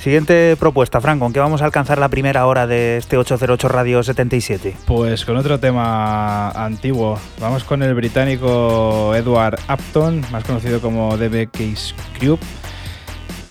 [0.00, 4.02] Siguiente propuesta, Fran, ¿con qué vamos a alcanzar la primera hora de este 808 Radio
[4.02, 4.74] 77?
[4.86, 7.18] Pues con otro tema antiguo.
[7.38, 12.38] Vamos con el británico Edward Upton, más conocido como DB Case Crew.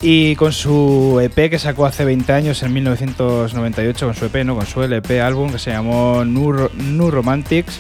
[0.02, 4.56] Y con su EP que sacó hace 20 años, en 1998, con su EP, no,
[4.56, 7.80] con su LP álbum que se llamó New, New Romantics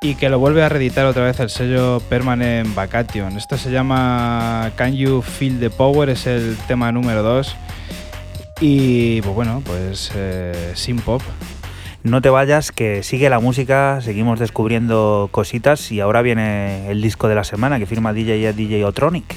[0.00, 3.36] y que lo vuelve a reeditar otra vez el sello Permanent Vacation.
[3.36, 7.56] Esto se llama Can You Feel the Power, es el tema número 2.
[8.60, 11.22] Y pues bueno, pues eh, sin pop.
[12.02, 17.26] No te vayas, que sigue la música, seguimos descubriendo cositas y ahora viene el disco
[17.26, 19.34] de la semana que firma DJ DJ Otronic.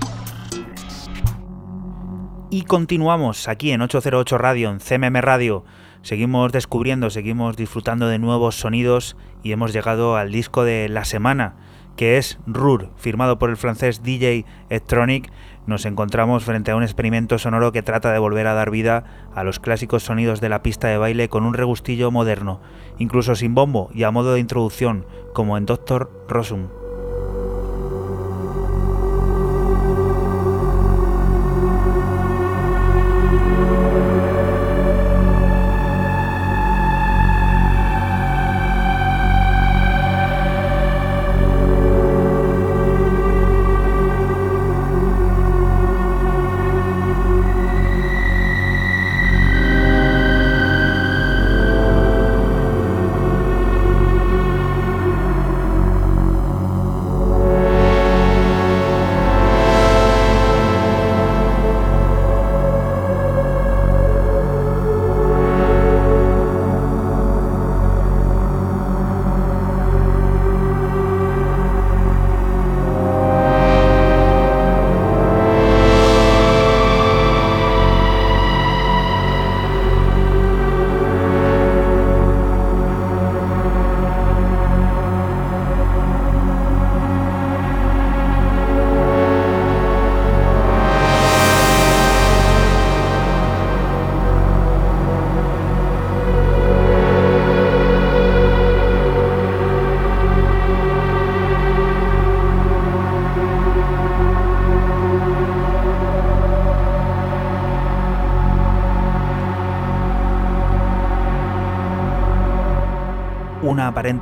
[2.50, 5.64] Y continuamos aquí en 808 Radio, en CMM Radio.
[6.02, 11.58] Seguimos descubriendo, seguimos disfrutando de nuevos sonidos y hemos llegado al disco de la semana,
[11.96, 15.32] que es Rur, firmado por el francés DJ Electronic.
[15.68, 19.04] Nos encontramos frente a un experimento sonoro que trata de volver a dar vida
[19.34, 22.62] a los clásicos sonidos de la pista de baile con un regustillo moderno,
[23.00, 26.68] incluso sin bombo y a modo de introducción, como en Doctor Rosum.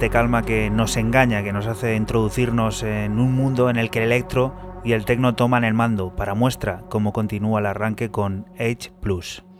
[0.09, 4.05] Calma que nos engaña, que nos hace introducirnos en un mundo en el que el
[4.05, 6.15] electro y el tecno toman el mando.
[6.15, 8.91] Para muestra cómo continúa el arranque con H⁇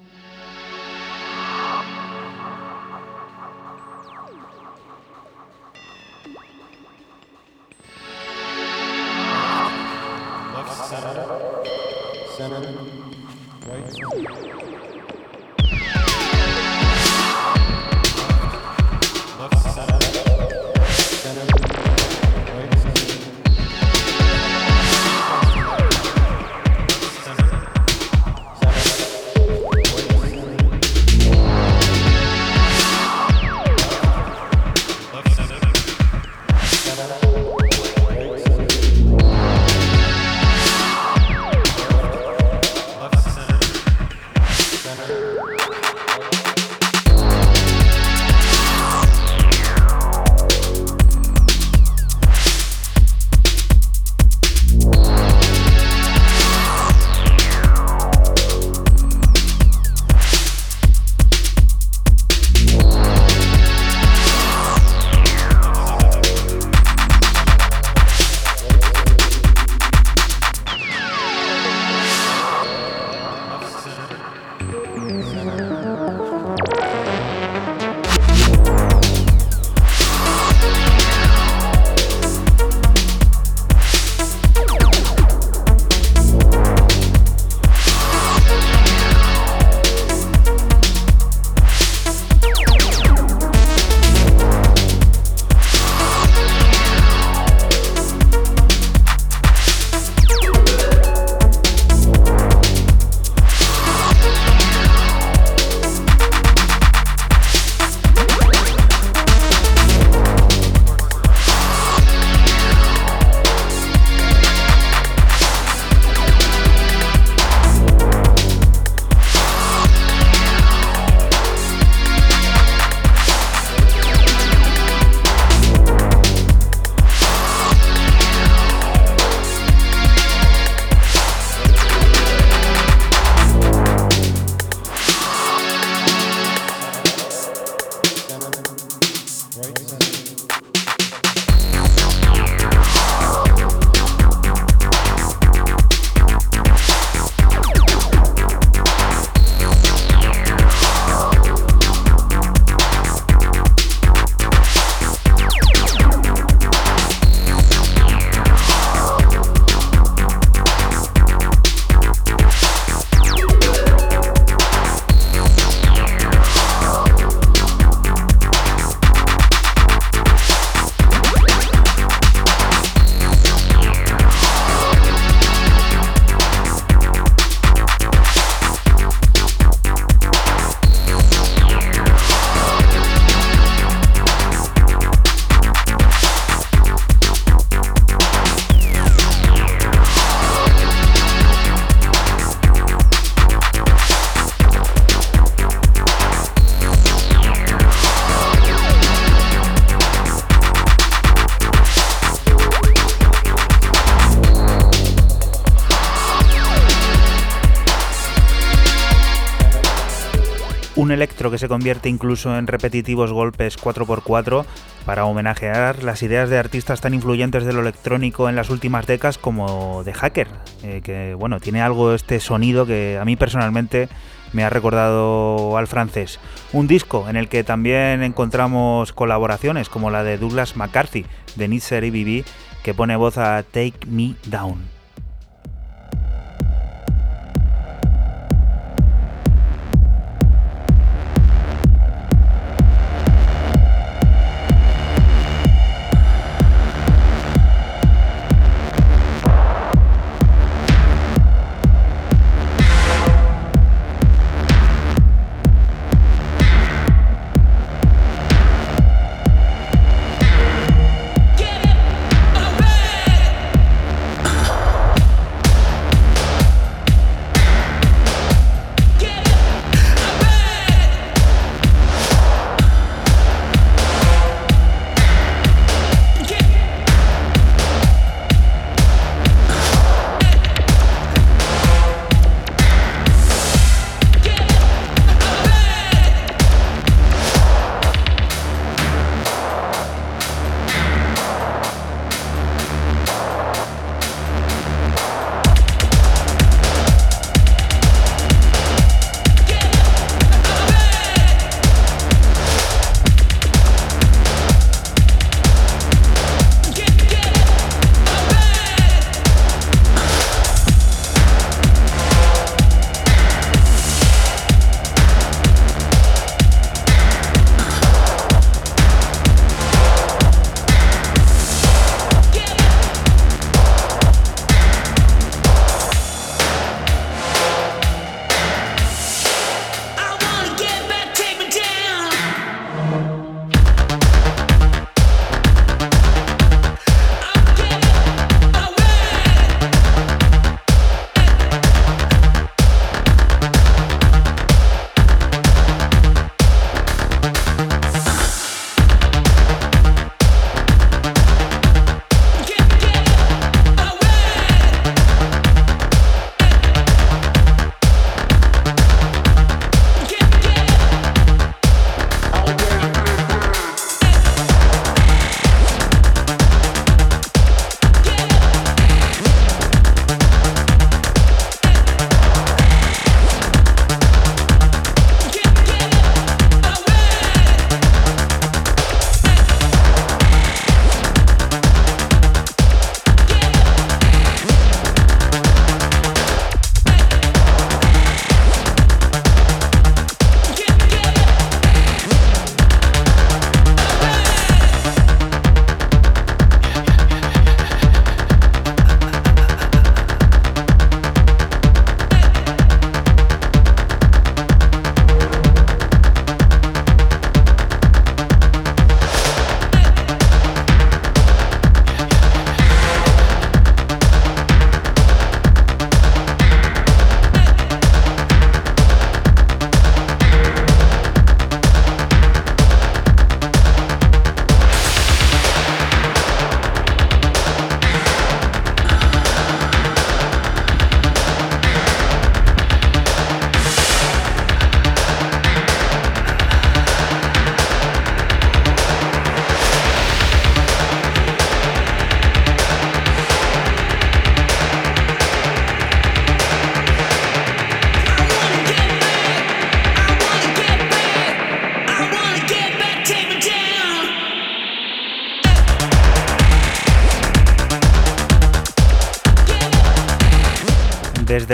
[211.14, 214.66] electro que se convierte incluso en repetitivos golpes 4x4
[215.06, 219.38] para homenajear las ideas de artistas tan influyentes de lo electrónico en las últimas décadas
[219.38, 220.48] como de Hacker,
[220.84, 224.10] eh, que bueno, tiene algo este sonido que a mí personalmente
[224.54, 226.40] me ha recordado al francés.
[226.72, 232.04] Un disco en el que también encontramos colaboraciones como la de Douglas McCarthy de Nitzer
[232.04, 232.46] y BB
[232.84, 234.93] que pone voz a Take Me Down.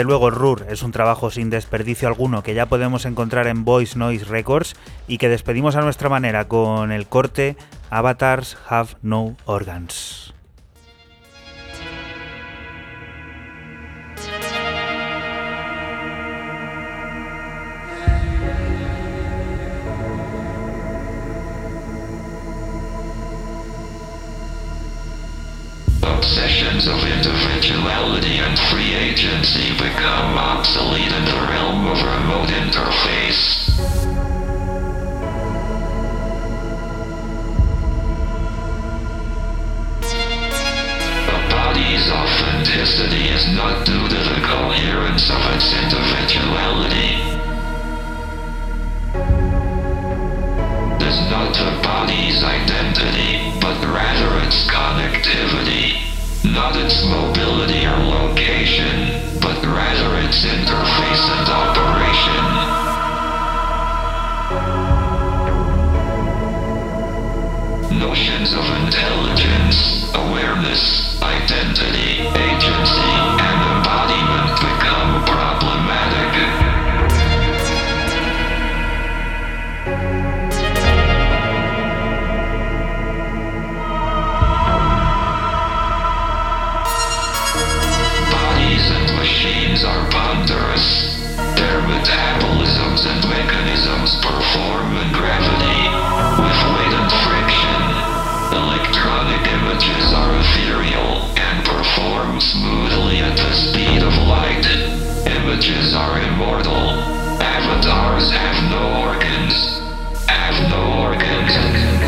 [0.00, 3.98] Desde luego, RUR es un trabajo sin desperdicio alguno que ya podemos encontrar en Voice
[3.98, 4.74] Noise Records
[5.06, 7.54] y que despedimos a nuestra manera con el corte
[7.90, 10.09] Avatars Have No Organs.
[92.90, 95.80] Metabolisms and mechanisms perform in gravity,
[96.42, 97.80] with weight and friction.
[98.56, 104.66] Electronic images are ethereal and perform smoothly at the speed of light.
[105.26, 106.98] Images are immortal.
[107.40, 109.80] Avatars have no organs.
[110.26, 111.99] Have no organs.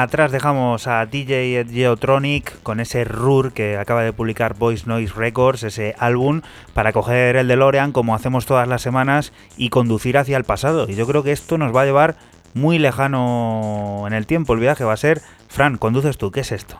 [0.00, 5.64] Atrás dejamos a DJ Geotronic con ese RUR que acaba de publicar Voice Noise Records,
[5.64, 6.42] ese álbum,
[6.72, 10.86] para coger el DeLorean como hacemos todas las semanas y conducir hacia el pasado.
[10.88, 12.14] Y yo creo que esto nos va a llevar
[12.54, 14.54] muy lejano en el tiempo.
[14.54, 16.78] El viaje va a ser, Fran, conduces tú, ¿qué es esto?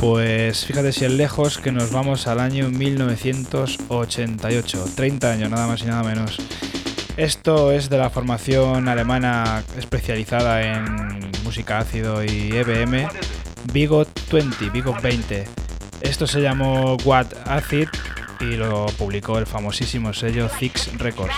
[0.00, 5.82] Pues fíjate si es lejos que nos vamos al año 1988, 30 años nada más
[5.82, 6.36] y nada menos.
[7.20, 13.06] Esto es de la formación alemana especializada en música ácido y EBM,
[13.74, 15.46] Vigo 20, Vigo 20.
[16.00, 17.88] Esto se llamó What Acid
[18.40, 21.34] y lo publicó el famosísimo sello Six Records.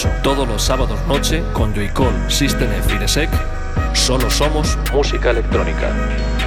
[0.00, 0.22] 808.
[0.22, 3.28] Todos los sábados noche con Joycall, System F.
[3.94, 6.39] Solo somos música electrónica.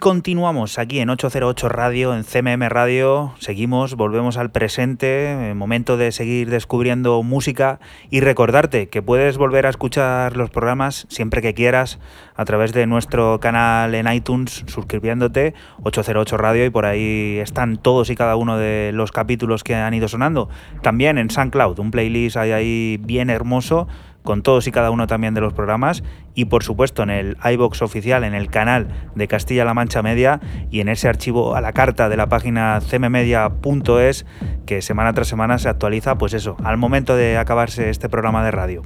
[0.00, 3.34] Continuamos aquí en 808 Radio, en CMM Radio.
[3.38, 9.68] Seguimos, volvemos al presente, momento de seguir descubriendo música y recordarte que puedes volver a
[9.68, 11.98] escuchar los programas siempre que quieras
[12.34, 15.52] a través de nuestro canal en iTunes, suscribiéndote
[15.82, 19.92] 808 Radio y por ahí están todos y cada uno de los capítulos que han
[19.92, 20.48] ido sonando.
[20.82, 23.86] También en SoundCloud, un playlist hay ahí bien hermoso
[24.22, 26.02] con todos y cada uno también de los programas
[26.34, 30.40] y por supuesto en el iBox oficial, en el canal de Castilla-La Mancha Media
[30.70, 34.26] y en ese archivo a la carta de la página cmmedia.es
[34.66, 38.50] que semana tras semana se actualiza, pues eso, al momento de acabarse este programa de
[38.50, 38.82] radio.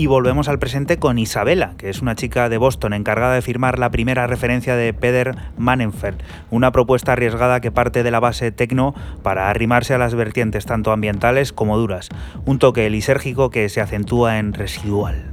[0.00, 3.78] Y volvemos al presente con Isabela, que es una chica de Boston encargada de firmar
[3.78, 8.94] la primera referencia de Peder Manenfeld, una propuesta arriesgada que parte de la base tecno
[9.22, 12.08] para arrimarse a las vertientes tanto ambientales como duras,
[12.46, 15.29] un toque lisérgico que se acentúa en residual.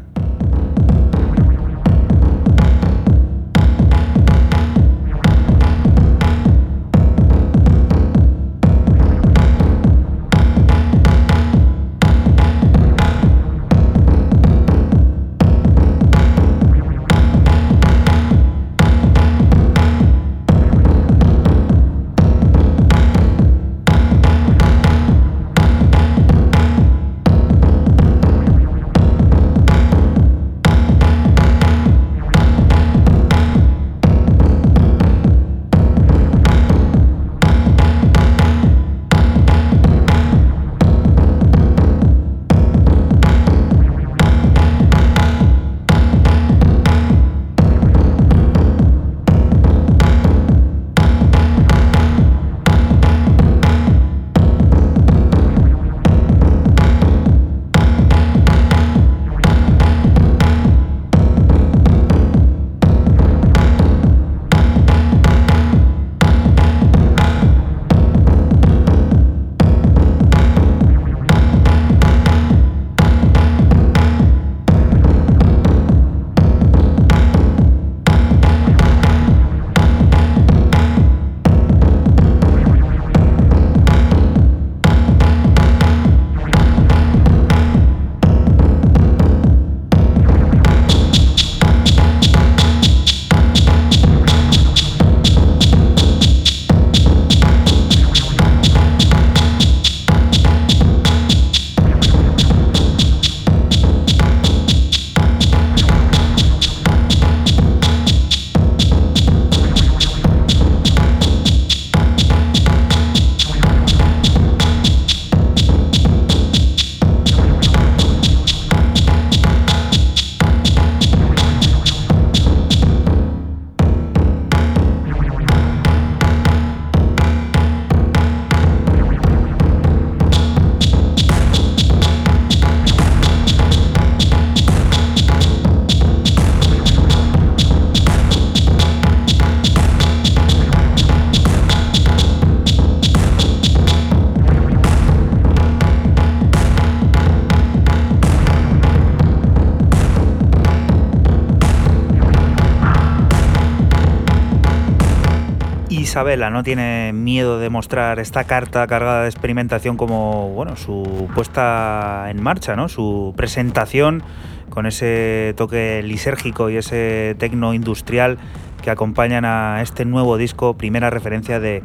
[156.27, 162.25] Isabela no tiene miedo de mostrar esta carta cargada de experimentación como bueno, su puesta
[162.29, 162.89] en marcha, ¿no?
[162.89, 164.23] su presentación
[164.69, 168.39] con ese toque lisérgico y ese tecno industrial
[168.83, 171.81] que acompañan a este nuevo disco, primera referencia de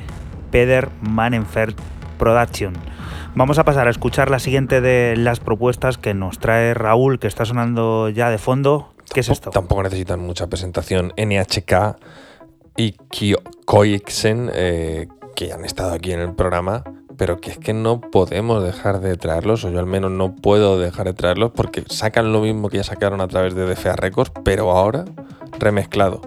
[0.51, 1.77] Peder Manenfeld
[2.19, 2.73] Production.
[3.37, 7.29] Vamos a pasar a escuchar la siguiente de las propuestas que nos trae Raúl, que
[7.29, 8.93] está sonando ya de fondo.
[9.15, 9.51] ¿Qué es esto?
[9.51, 11.13] Tampoco necesitan mucha presentación.
[11.17, 11.97] NHK
[12.77, 12.95] y
[13.65, 16.85] Koiksen, eh, que han estado aquí en el programa,
[17.17, 20.79] pero que es que no podemos dejar de traerlos, o yo al menos no puedo
[20.79, 24.33] dejar de traerlos, porque sacan lo mismo que ya sacaron a través de DFA Records,
[24.45, 25.05] pero ahora
[25.59, 26.21] remezclado.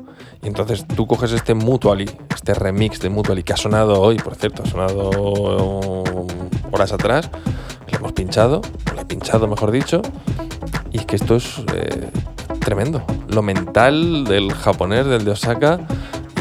[0.43, 4.35] Y entonces tú coges este Mutually, este remix de Mutually que ha sonado hoy, por
[4.35, 5.09] cierto, ha sonado
[6.71, 7.29] horas atrás,
[7.91, 8.61] lo hemos pinchado,
[8.93, 10.01] lo he pinchado mejor dicho,
[10.91, 12.09] y es que esto es eh,
[12.59, 13.03] tremendo.
[13.27, 15.79] Lo mental del japonés, del de Osaka,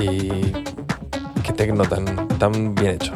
[0.01, 0.53] y
[1.43, 3.13] qué tecno tan, tan bien hecho.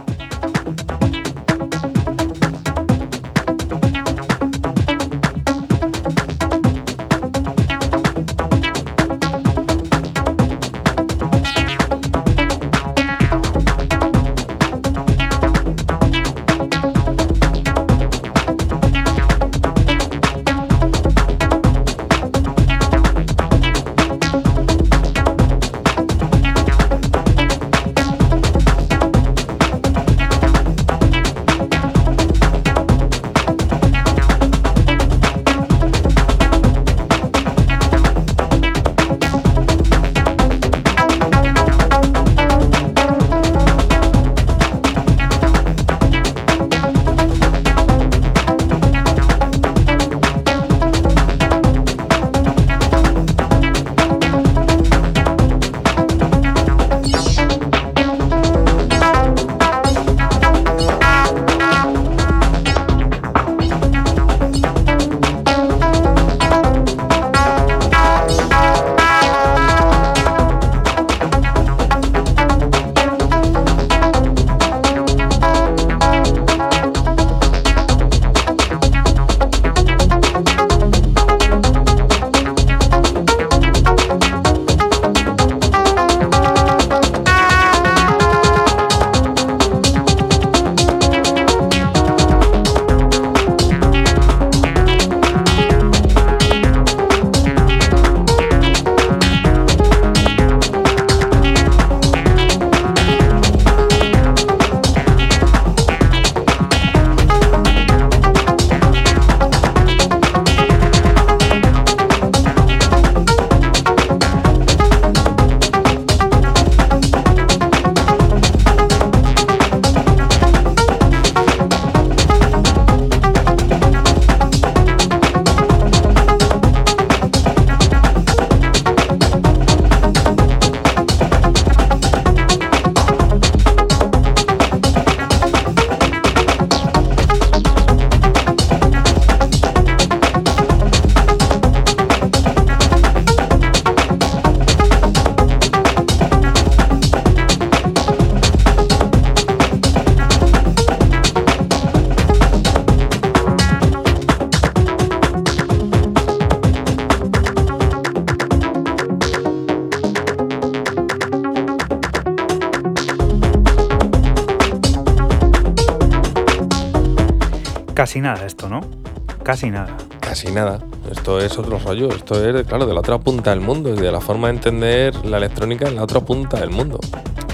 [169.69, 169.97] Casi nada.
[170.21, 170.79] Casi nada.
[171.11, 172.09] Esto es otro rollo.
[172.09, 173.93] Esto es, claro, de la otra punta del mundo.
[173.95, 176.99] Y de la forma de entender la electrónica en la otra punta del mundo.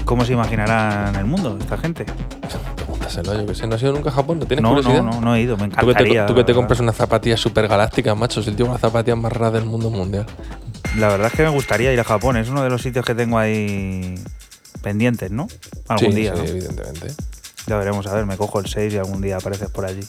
[0.05, 2.05] ¿Cómo se imaginarán el mundo esta gente?
[2.75, 3.67] Pregúntaselo, yo que sé.
[3.67, 4.39] ¿No has ido nunca a Japón?
[4.39, 5.01] ¿No tienes No, curiosidad?
[5.03, 6.25] no, no, no he ido, me Tú que, te, encantaría.
[6.27, 7.39] tú que te compras unas zapatillas
[8.15, 8.39] macho.
[8.39, 10.25] Es el tío con las zapatillas más raras del mundo mundial.
[10.97, 13.15] La verdad es que me gustaría ir a Japón, es uno de los sitios que
[13.15, 14.15] tengo ahí
[14.81, 15.47] pendientes, ¿no?
[15.89, 16.47] Algún Sí, día, sí, ¿no?
[16.47, 17.07] evidentemente.
[17.67, 20.01] Ya veremos, a ver, me cojo el 6 y algún día apareces por allí.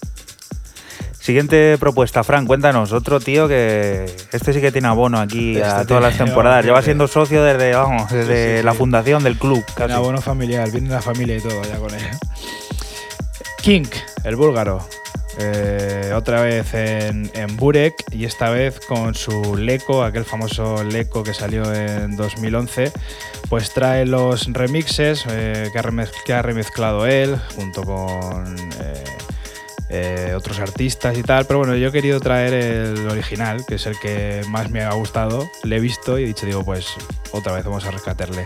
[1.26, 5.86] Siguiente propuesta, Fran, cuéntanos, otro tío que este sí que tiene abono aquí a Este
[5.86, 6.64] todas las tiene temporadas.
[6.64, 8.78] Lleva siendo socio desde, vamos, desde sí, la sí.
[8.78, 9.64] fundación del club.
[9.74, 9.92] Casi.
[9.92, 12.00] abono familiar, viene la familia y todo ya con él.
[13.60, 13.86] King,
[14.22, 14.78] el búlgaro.
[15.38, 21.24] eh, otra vez en, en Burek y esta vez con su Leco, aquel famoso Leco
[21.24, 22.92] que salió en 2011,
[23.50, 28.65] pues trae los remixes eh, que, ha remez- que ha remezclado él junto con
[30.02, 31.46] eh, otros artistas y tal.
[31.46, 34.92] Pero bueno, yo he querido traer el original, que es el que más me ha
[34.94, 35.48] gustado.
[35.64, 36.86] Le he visto y he dicho, digo, pues
[37.32, 38.44] otra vez vamos a rescatarle.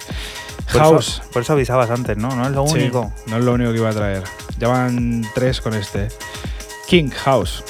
[0.72, 1.08] Por House.
[1.20, 2.28] eso, por eso avisabas antes, ¿no?
[2.36, 3.12] No es lo Sí, único.
[3.26, 4.22] no es lo único que iba a traer.
[4.58, 6.08] Ya van tres con este.
[6.88, 7.64] King House.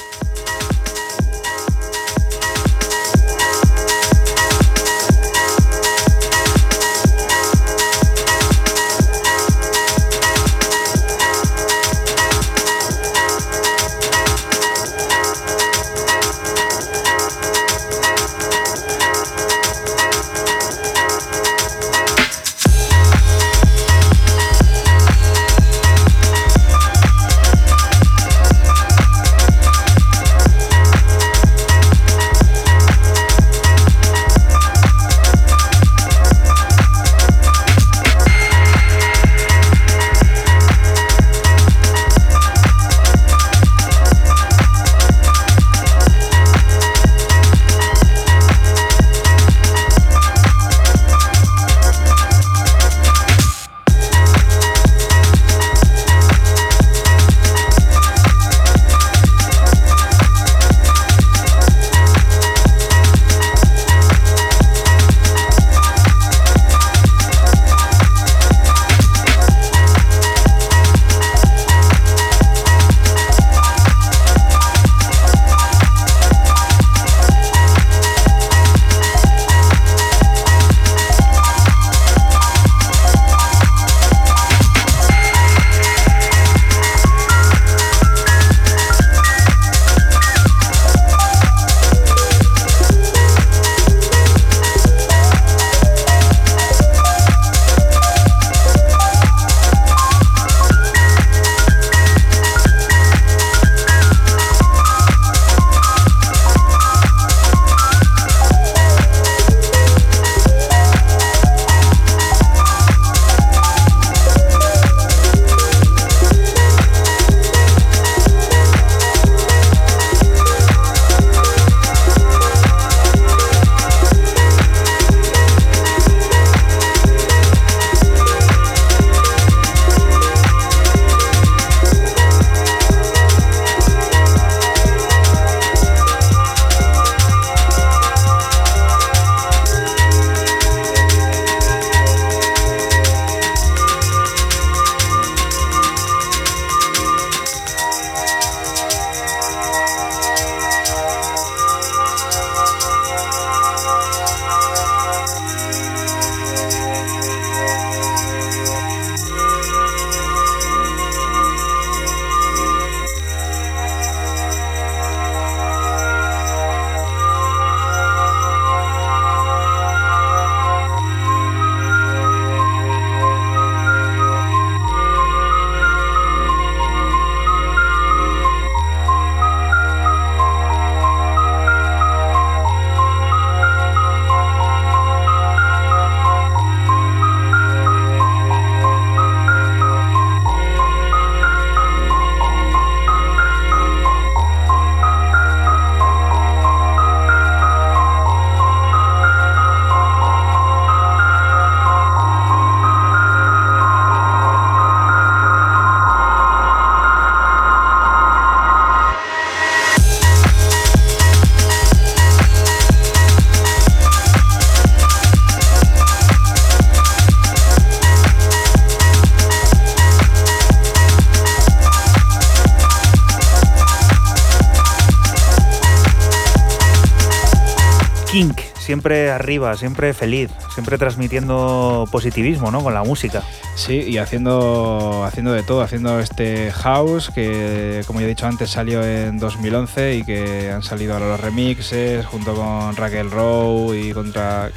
[229.51, 232.81] Arriba, siempre feliz, siempre transmitiendo positivismo, ¿no?
[232.81, 233.43] Con la música.
[233.75, 238.69] Sí, y haciendo, haciendo de todo, haciendo este house que, como ya he dicho antes,
[238.69, 244.13] salió en 2011 y que han salido ahora los remixes junto con Raquel Rowe y
[244.13, 244.71] contra,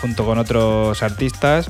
[0.00, 1.68] junto con otros artistas.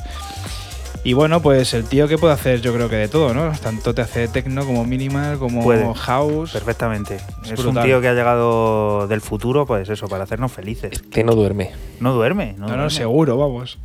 [1.03, 3.53] Y bueno, pues el tío que puede hacer yo creo que de todo, ¿no?
[3.59, 5.87] Tanto te hace techno como minimal, como Puede.
[5.95, 6.53] house.
[6.53, 7.16] Perfectamente.
[7.45, 11.03] Es Es, un tío que ha llegado del futuro, pues eso, para hacernos felices.
[11.11, 11.73] Que no duerme.
[12.05, 12.82] No duerme, no, No, duerme.
[12.85, 13.78] no, seguro, vamos.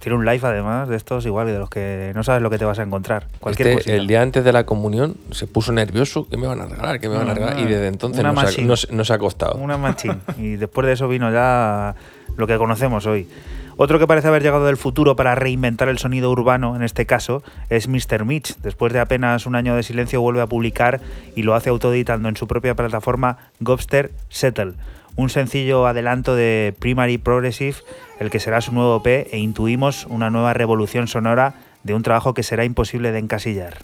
[0.00, 2.58] Tiene un live además de estos igual y de los que no sabes lo que
[2.58, 3.26] te vas a encontrar.
[3.40, 3.96] Cualquier Este, cosita.
[3.96, 6.28] el día antes de la comunión se puso nervioso.
[6.28, 7.00] ¿Qué me van a regalar?
[7.00, 7.58] ¿Qué me van a regalar?
[7.58, 8.66] Y desde entonces una no se, ha, machine.
[8.68, 9.56] no se- no se ha acostado.
[9.56, 10.20] Una machín.
[10.38, 11.96] y después de eso vino ya
[12.36, 13.28] lo que conocemos hoy.
[13.78, 17.42] Otro que parece haber llegado del futuro para reinventar el sonido urbano, en este caso,
[17.68, 18.24] es Mr.
[18.24, 18.56] Mitch.
[18.62, 21.00] Después de apenas un año de silencio vuelve a publicar
[21.34, 24.74] y lo hace autoeditando en su propia plataforma Gobster Settle.
[25.16, 27.76] Un sencillo adelanto de Primary Progressive,
[28.20, 32.34] el que será su nuevo P, e intuimos una nueva revolución sonora de un trabajo
[32.34, 33.78] que será imposible de encasillar.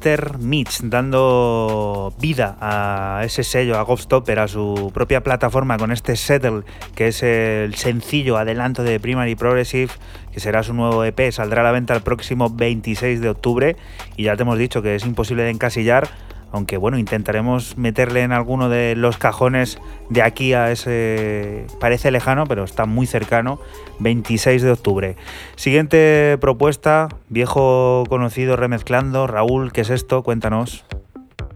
[0.00, 0.38] Mr.
[0.38, 6.62] Mitch, dando vida a ese sello, a Gobstopper, a su propia plataforma con este Settle,
[6.94, 9.92] que es el sencillo adelanto de Primary Progressive,
[10.32, 13.76] que será su nuevo EP, saldrá a la venta el próximo 26 de octubre
[14.16, 16.08] y ya te hemos dicho que es imposible de encasillar,
[16.52, 19.78] aunque bueno, intentaremos meterle en alguno de los cajones
[20.08, 21.66] de aquí a ese...
[21.78, 23.60] parece lejano, pero está muy cercano,
[24.00, 25.16] 26 de octubre.
[25.56, 30.22] Siguiente propuesta, viejo conocido remezclando, Raúl, ¿qué es esto?
[30.22, 30.84] Cuéntanos.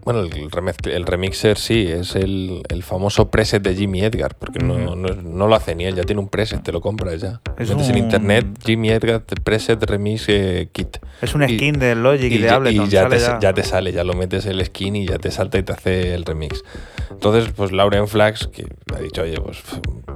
[0.05, 4.59] Bueno, el, remezcl- el remixer sí, es el, el famoso preset de Jimmy Edgar, porque
[4.59, 7.41] no, no, no lo hace ni él, ya tiene un preset, te lo compras ya.
[7.57, 10.97] Es Metes en internet Jimmy Edgar preset remix eh, kit.
[11.23, 12.85] Es un Y- skin de Logic y, de ya- Ableton.
[12.85, 13.39] y ya, sale te, ya.
[13.39, 16.13] ya te sale, ya lo metes el skin y ya te salta y te hace
[16.13, 16.63] el remix.
[17.09, 19.63] Entonces, pues Lauren Flags, que ha dicho, oye, pues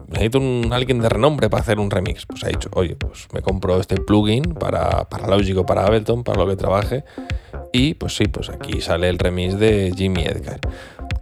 [0.08, 2.26] necesito un, alguien de renombre para hacer un remix.
[2.28, 6.24] Pues ha dicho, oye, pues me compro este plugin para, para Logic o para Ableton,
[6.24, 7.04] para lo que trabaje.
[7.72, 10.60] Y pues sí, pues aquí sale el remix de Jimmy Edgar.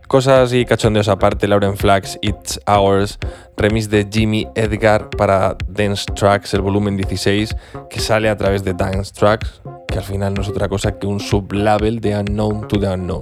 [0.08, 3.20] Cosas y cachondeos aparte, Lauren Flags, It's Ours,
[3.58, 7.54] remix de Jimmy Edgar para Dance Tracks, el volumen 16,
[7.90, 11.08] que sale a través de Dance Tracks, que al final no es otra cosa que
[11.08, 13.20] un sublabel de Unknown to the Unknown.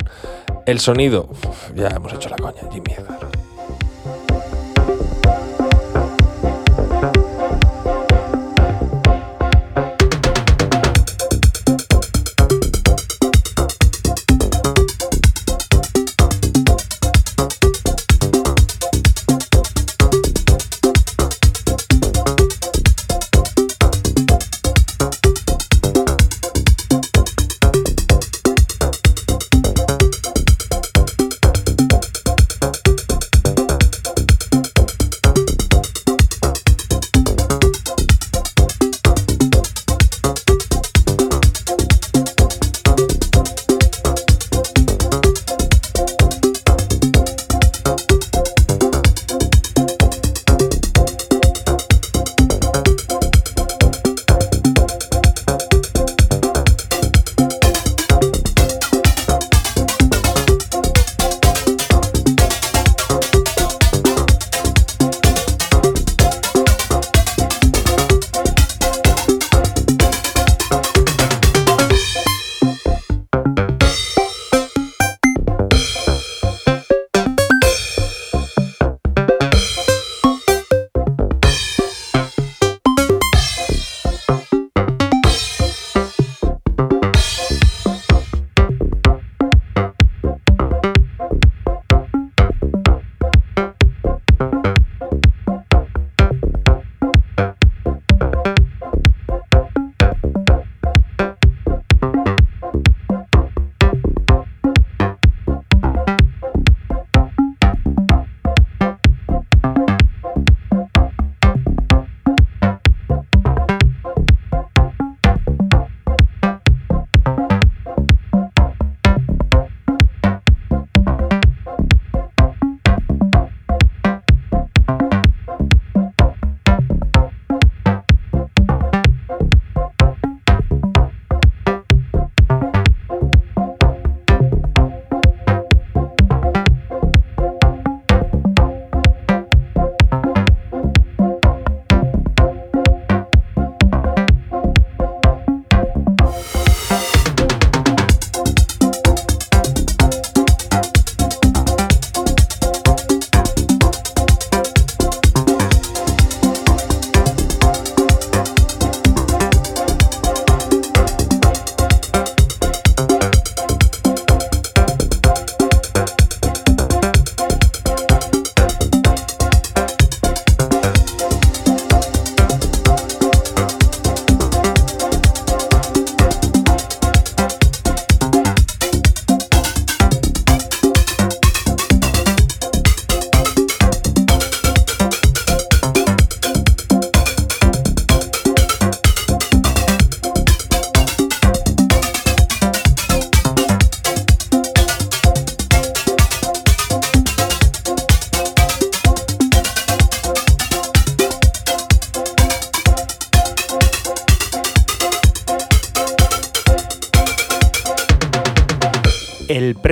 [0.67, 1.27] El sonido,
[1.73, 3.44] ya hemos hecho la coña, Jimmy Edgar.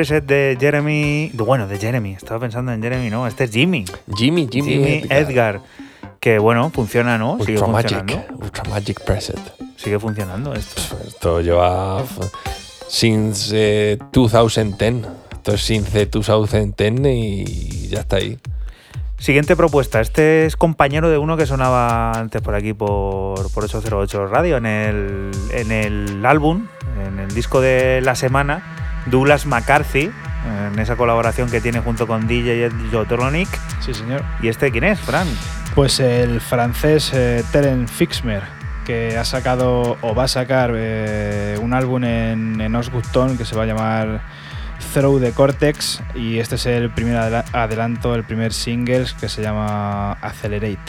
[0.04, 1.32] Preset de Jeremy.
[1.34, 3.86] Bueno, de Jeremy, estaba pensando en Jeremy, no, este es Jimmy.
[4.18, 5.62] Jimmy, Jimmy, Jimmy Edgar.
[6.20, 7.38] Que bueno, funciona, ¿no?
[7.40, 8.16] Sigue Ultra funcionando.
[8.16, 9.40] Magic, Ultra Magic Preset.
[9.78, 10.82] Sigue funcionando esto.
[11.08, 12.04] Esto lleva.
[12.90, 15.08] since eh, 2010.
[15.32, 18.38] Esto es since 2010 y ya está ahí.
[19.18, 20.02] Siguiente propuesta.
[20.02, 24.66] Este es compañero de uno que sonaba antes por aquí por, por 808 Radio en
[24.66, 26.68] el, en el álbum,
[27.08, 28.73] en el disco de la semana,
[29.06, 30.12] Douglas McCarthy,
[30.72, 33.48] en esa colaboración que tiene junto con DJ Jotronic.
[33.80, 34.24] Sí, señor.
[34.42, 35.28] ¿Y este quién es, Fran?
[35.76, 38.44] Pues el francés eh, Teren Fixmer,
[38.86, 43.46] que ha sacado o va a sacar eh, un álbum en, en Osgood Tone que
[43.46, 44.22] se va a llamar
[44.94, 49.42] Throw the Cortex y este es el primer adela- adelanto, el primer single que se
[49.42, 50.80] llama Accelerate.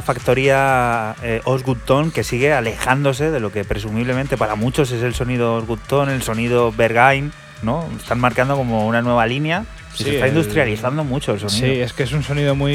[0.00, 5.02] La factoría eh, Osgood Tone que sigue alejándose de lo que presumiblemente para muchos es
[5.02, 7.32] el sonido Osgood Tone, el sonido Berghain,
[7.62, 7.86] ¿no?
[7.98, 11.48] Están marcando como una nueva línea y Sí, se está el- industrializando mucho el Sí,
[11.50, 11.84] sonido.
[11.84, 12.72] es que es un sonido muy.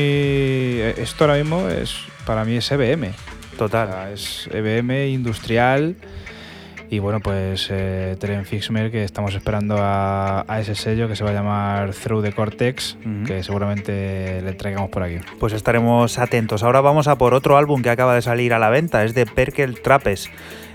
[0.98, 1.96] Esto ahora mismo es
[2.28, 3.08] para mí es EBM.
[3.08, 3.88] O Total.
[3.88, 5.96] sea, es EBM industrial.
[6.90, 11.24] Y bueno, pues eh, Teren Fixmer, que estamos esperando a, a ese sello que se
[11.24, 15.18] va a llamar Through the Cortex, que seguramente le traigamos por aquí.
[15.40, 16.64] Pues estaremos atentos.
[16.64, 19.04] Ahora vamos a por otro álbum que acaba de salir a la venta.
[19.04, 20.30] Es de Perkel Trappes.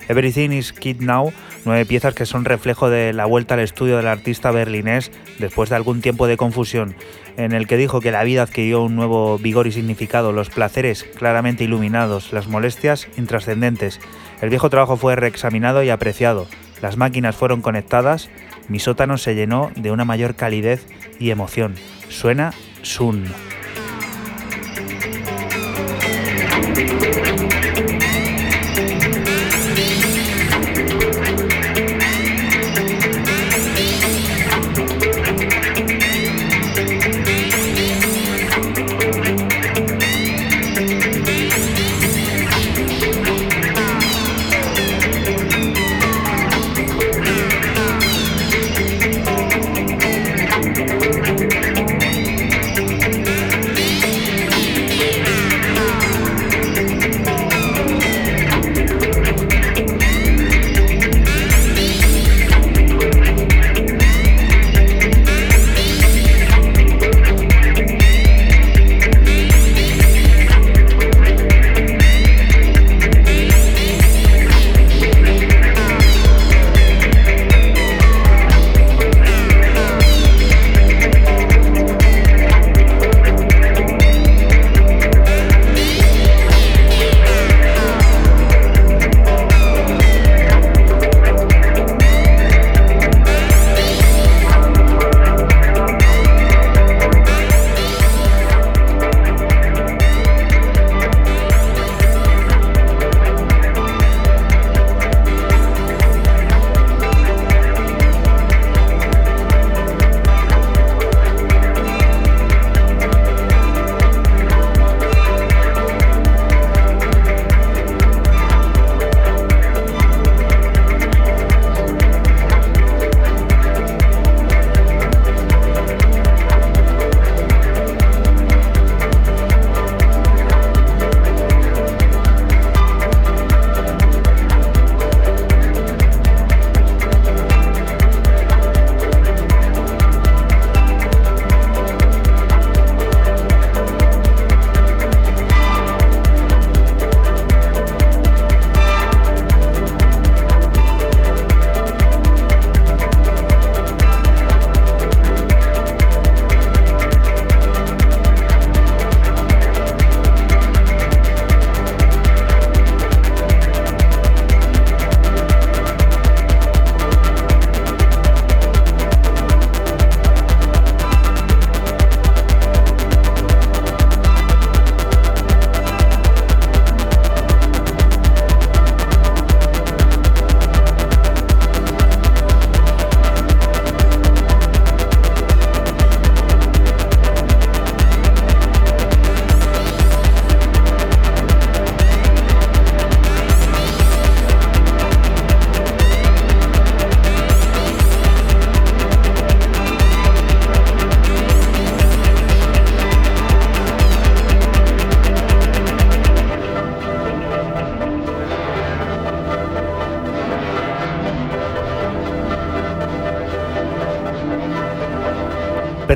[0.09, 1.33] Everything is Kid Now.
[1.65, 5.77] Nueve piezas que son reflejo de la vuelta al estudio del artista berlinés después de
[5.77, 6.97] algún tiempo de confusión,
[7.45, 11.05] en el que dijo que la vida adquirió un nuevo vigor y significado, los placeres
[11.05, 14.01] claramente iluminados, las molestias intrascendentes.
[14.41, 16.47] El viejo trabajo fue reexaminado y apreciado.
[16.83, 18.31] Las máquinas fueron conectadas.
[18.69, 20.87] Mi sótano se llenó de una mayor calidez
[21.19, 21.75] y emoción.
[22.09, 22.53] Suena
[22.83, 23.25] Sun.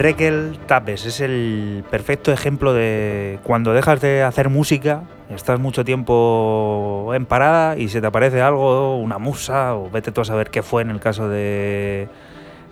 [0.05, 7.11] Prekel Tapes es el perfecto ejemplo de cuando dejas de hacer música, estás mucho tiempo
[7.15, 10.63] en parada y se te aparece algo, una musa, o vete tú a saber qué
[10.63, 12.09] fue en el caso de,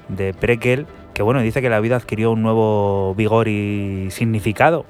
[0.09, 4.85] de Prekel, que bueno, dice que la vida adquirió un nuevo vigor y significado.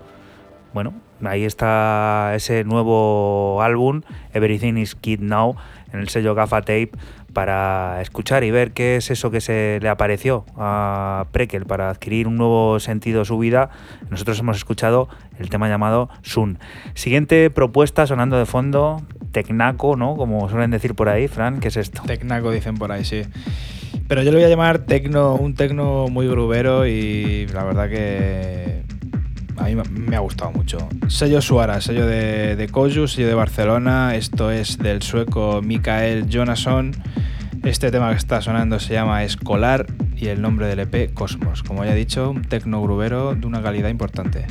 [0.74, 4.02] Bueno, ahí está ese nuevo álbum,
[4.34, 5.54] Everything is Kid Now,
[5.92, 6.90] en el sello Gafa Tape,
[7.32, 12.28] para escuchar y ver qué es eso que se le apareció a Prekel para adquirir
[12.28, 13.70] un nuevo sentido a su vida.
[14.10, 16.58] Nosotros hemos escuchado el tema llamado Sun.
[16.94, 19.02] Siguiente propuesta sonando de fondo,
[19.32, 20.16] Tecnaco, ¿no?
[20.16, 22.02] Como suelen decir por ahí, Fran, ¿qué es esto?
[22.06, 23.22] Tecnaco dicen por ahí, sí.
[24.08, 28.82] Pero yo lo voy a llamar tecno, un tecno muy grubero y la verdad que
[29.56, 30.76] a mí me- ha gustado mucho.
[31.08, 34.14] Sello Suara, sello de, de Koju, sello de Barcelona.
[34.16, 36.92] Esto es del sueco Mikael Jonasson.
[37.64, 39.86] Este tema que está sonando se llama Escolar
[40.16, 41.62] y el nombre del EP Cosmos.
[41.62, 44.46] Como ya he dicho, un tecno grubero de una calidad importante.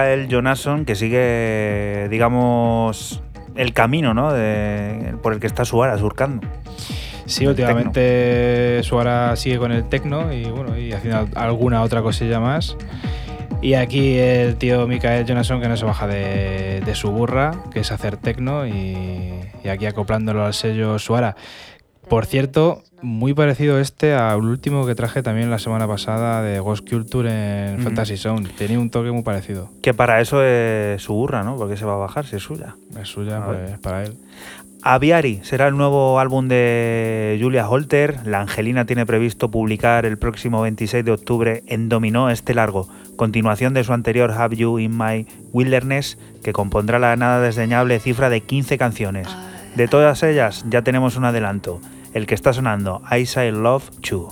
[0.00, 3.22] Mikael Jonasson, que sigue, digamos,
[3.54, 4.32] el camino ¿no?
[4.32, 6.46] de- por el que está Suara surcando.
[7.26, 12.76] Sí, últimamente Suara sigue con el tecno y bueno, y haciendo alguna otra cosilla más.
[13.62, 17.80] Y aquí el tío Mikael Jonasson que no se baja de, de su burra, que
[17.80, 21.36] es hacer tecno y, y aquí acoplándolo al sello Suara.
[22.08, 26.88] Por cierto, muy parecido este al último que traje también la semana pasada de Ghost
[26.88, 27.82] Culture en.
[27.82, 28.48] Fantasy Zone.
[28.56, 29.70] Tenía un toque muy parecido.
[29.82, 31.56] Que para eso es su burra, ¿no?
[31.56, 32.76] Porque se va a bajar si es suya.
[33.00, 34.16] Es suya, pues para él.
[34.82, 38.20] Aviari será el nuevo álbum de Julia Holter.
[38.24, 43.74] La Angelina tiene previsto publicar el próximo 26 de octubre en Dominó este largo, continuación
[43.74, 48.40] de su anterior Have You in My Wilderness, que compondrá la nada desdeñable cifra de
[48.40, 49.28] 15 canciones.
[49.76, 51.80] De todas ellas ya tenemos un adelanto,
[52.14, 54.28] el que está sonando I Say Love You.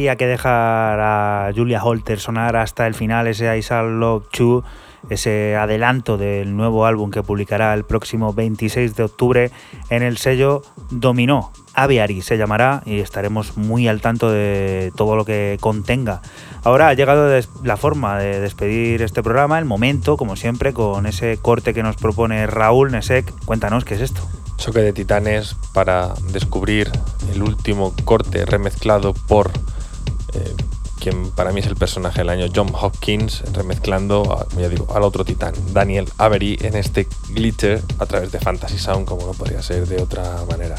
[0.00, 4.64] Que dejar a Julia Holter sonar hasta el final ese I Shall Love You,
[5.10, 9.50] ese adelanto del nuevo álbum que publicará el próximo 26 de octubre
[9.90, 11.52] en el sello Dominó.
[11.74, 16.22] Aviary se llamará y estaremos muy al tanto de todo lo que contenga.
[16.64, 17.30] Ahora ha llegado
[17.62, 21.96] la forma de despedir este programa, el momento, como siempre, con ese corte que nos
[21.96, 23.32] propone Raúl Nesek.
[23.44, 24.22] Cuéntanos qué es esto.
[24.56, 26.90] Choque de titanes para descubrir
[27.32, 29.50] el último corte remezclado por
[31.00, 35.24] quien para mí es el personaje del año, John Hopkins, remezclando, ya digo, al otro
[35.24, 39.88] titán, Daniel Avery, en este Glitter a través de Fantasy Sound, como no podría ser
[39.88, 40.76] de otra manera.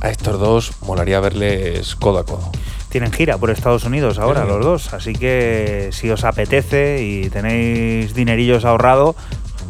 [0.00, 2.50] A estos dos molaría verles codo a codo.
[2.88, 8.14] Tienen gira por Estados Unidos ahora los dos, así que si os apetece y tenéis
[8.14, 9.14] dinerillos ahorrado,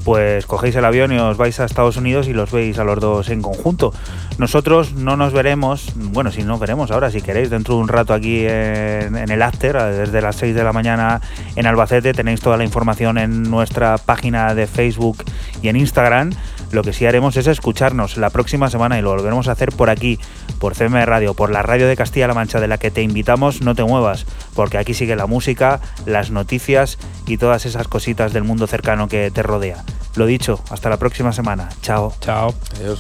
[0.04, 3.00] pues cogéis el avión y os vais a Estados Unidos y los veis a los
[3.00, 3.92] dos en conjunto.
[4.38, 8.14] Nosotros no nos veremos, bueno, si nos veremos ahora, si queréis, dentro de un rato
[8.14, 11.20] aquí en, en el After, desde las 6 de la mañana
[11.56, 12.14] en Albacete.
[12.14, 15.24] Tenéis toda la información en nuestra página de Facebook
[15.60, 16.30] y en Instagram.
[16.70, 19.90] Lo que sí haremos es escucharnos la próxima semana y lo volveremos a hacer por
[19.90, 20.18] aquí,
[20.58, 23.62] por CM Radio, por la radio de Castilla-La Mancha de la que te invitamos.
[23.62, 28.44] No te muevas, porque aquí sigue la música, las noticias y todas esas cositas del
[28.44, 29.82] mundo cercano que te rodea.
[30.14, 31.70] Lo dicho, hasta la próxima semana.
[31.80, 32.12] Chao.
[32.20, 32.54] Chao.
[32.76, 32.98] Adiós.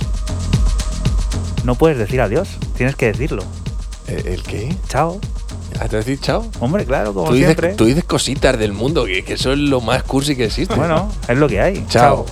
[1.64, 3.42] No puedes decir adiós, tienes que decirlo.
[4.06, 4.74] ¿El, qué?
[4.88, 5.20] Chao.
[5.80, 6.46] ¿Has de decir chao?
[6.60, 7.74] Hombre, claro, como Tú dices, siempre.
[7.74, 10.74] tú dices cositas del mundo, que, que eso es lo más cursi que existe.
[10.74, 11.84] Bueno, es lo que hay.
[11.88, 12.24] Chao.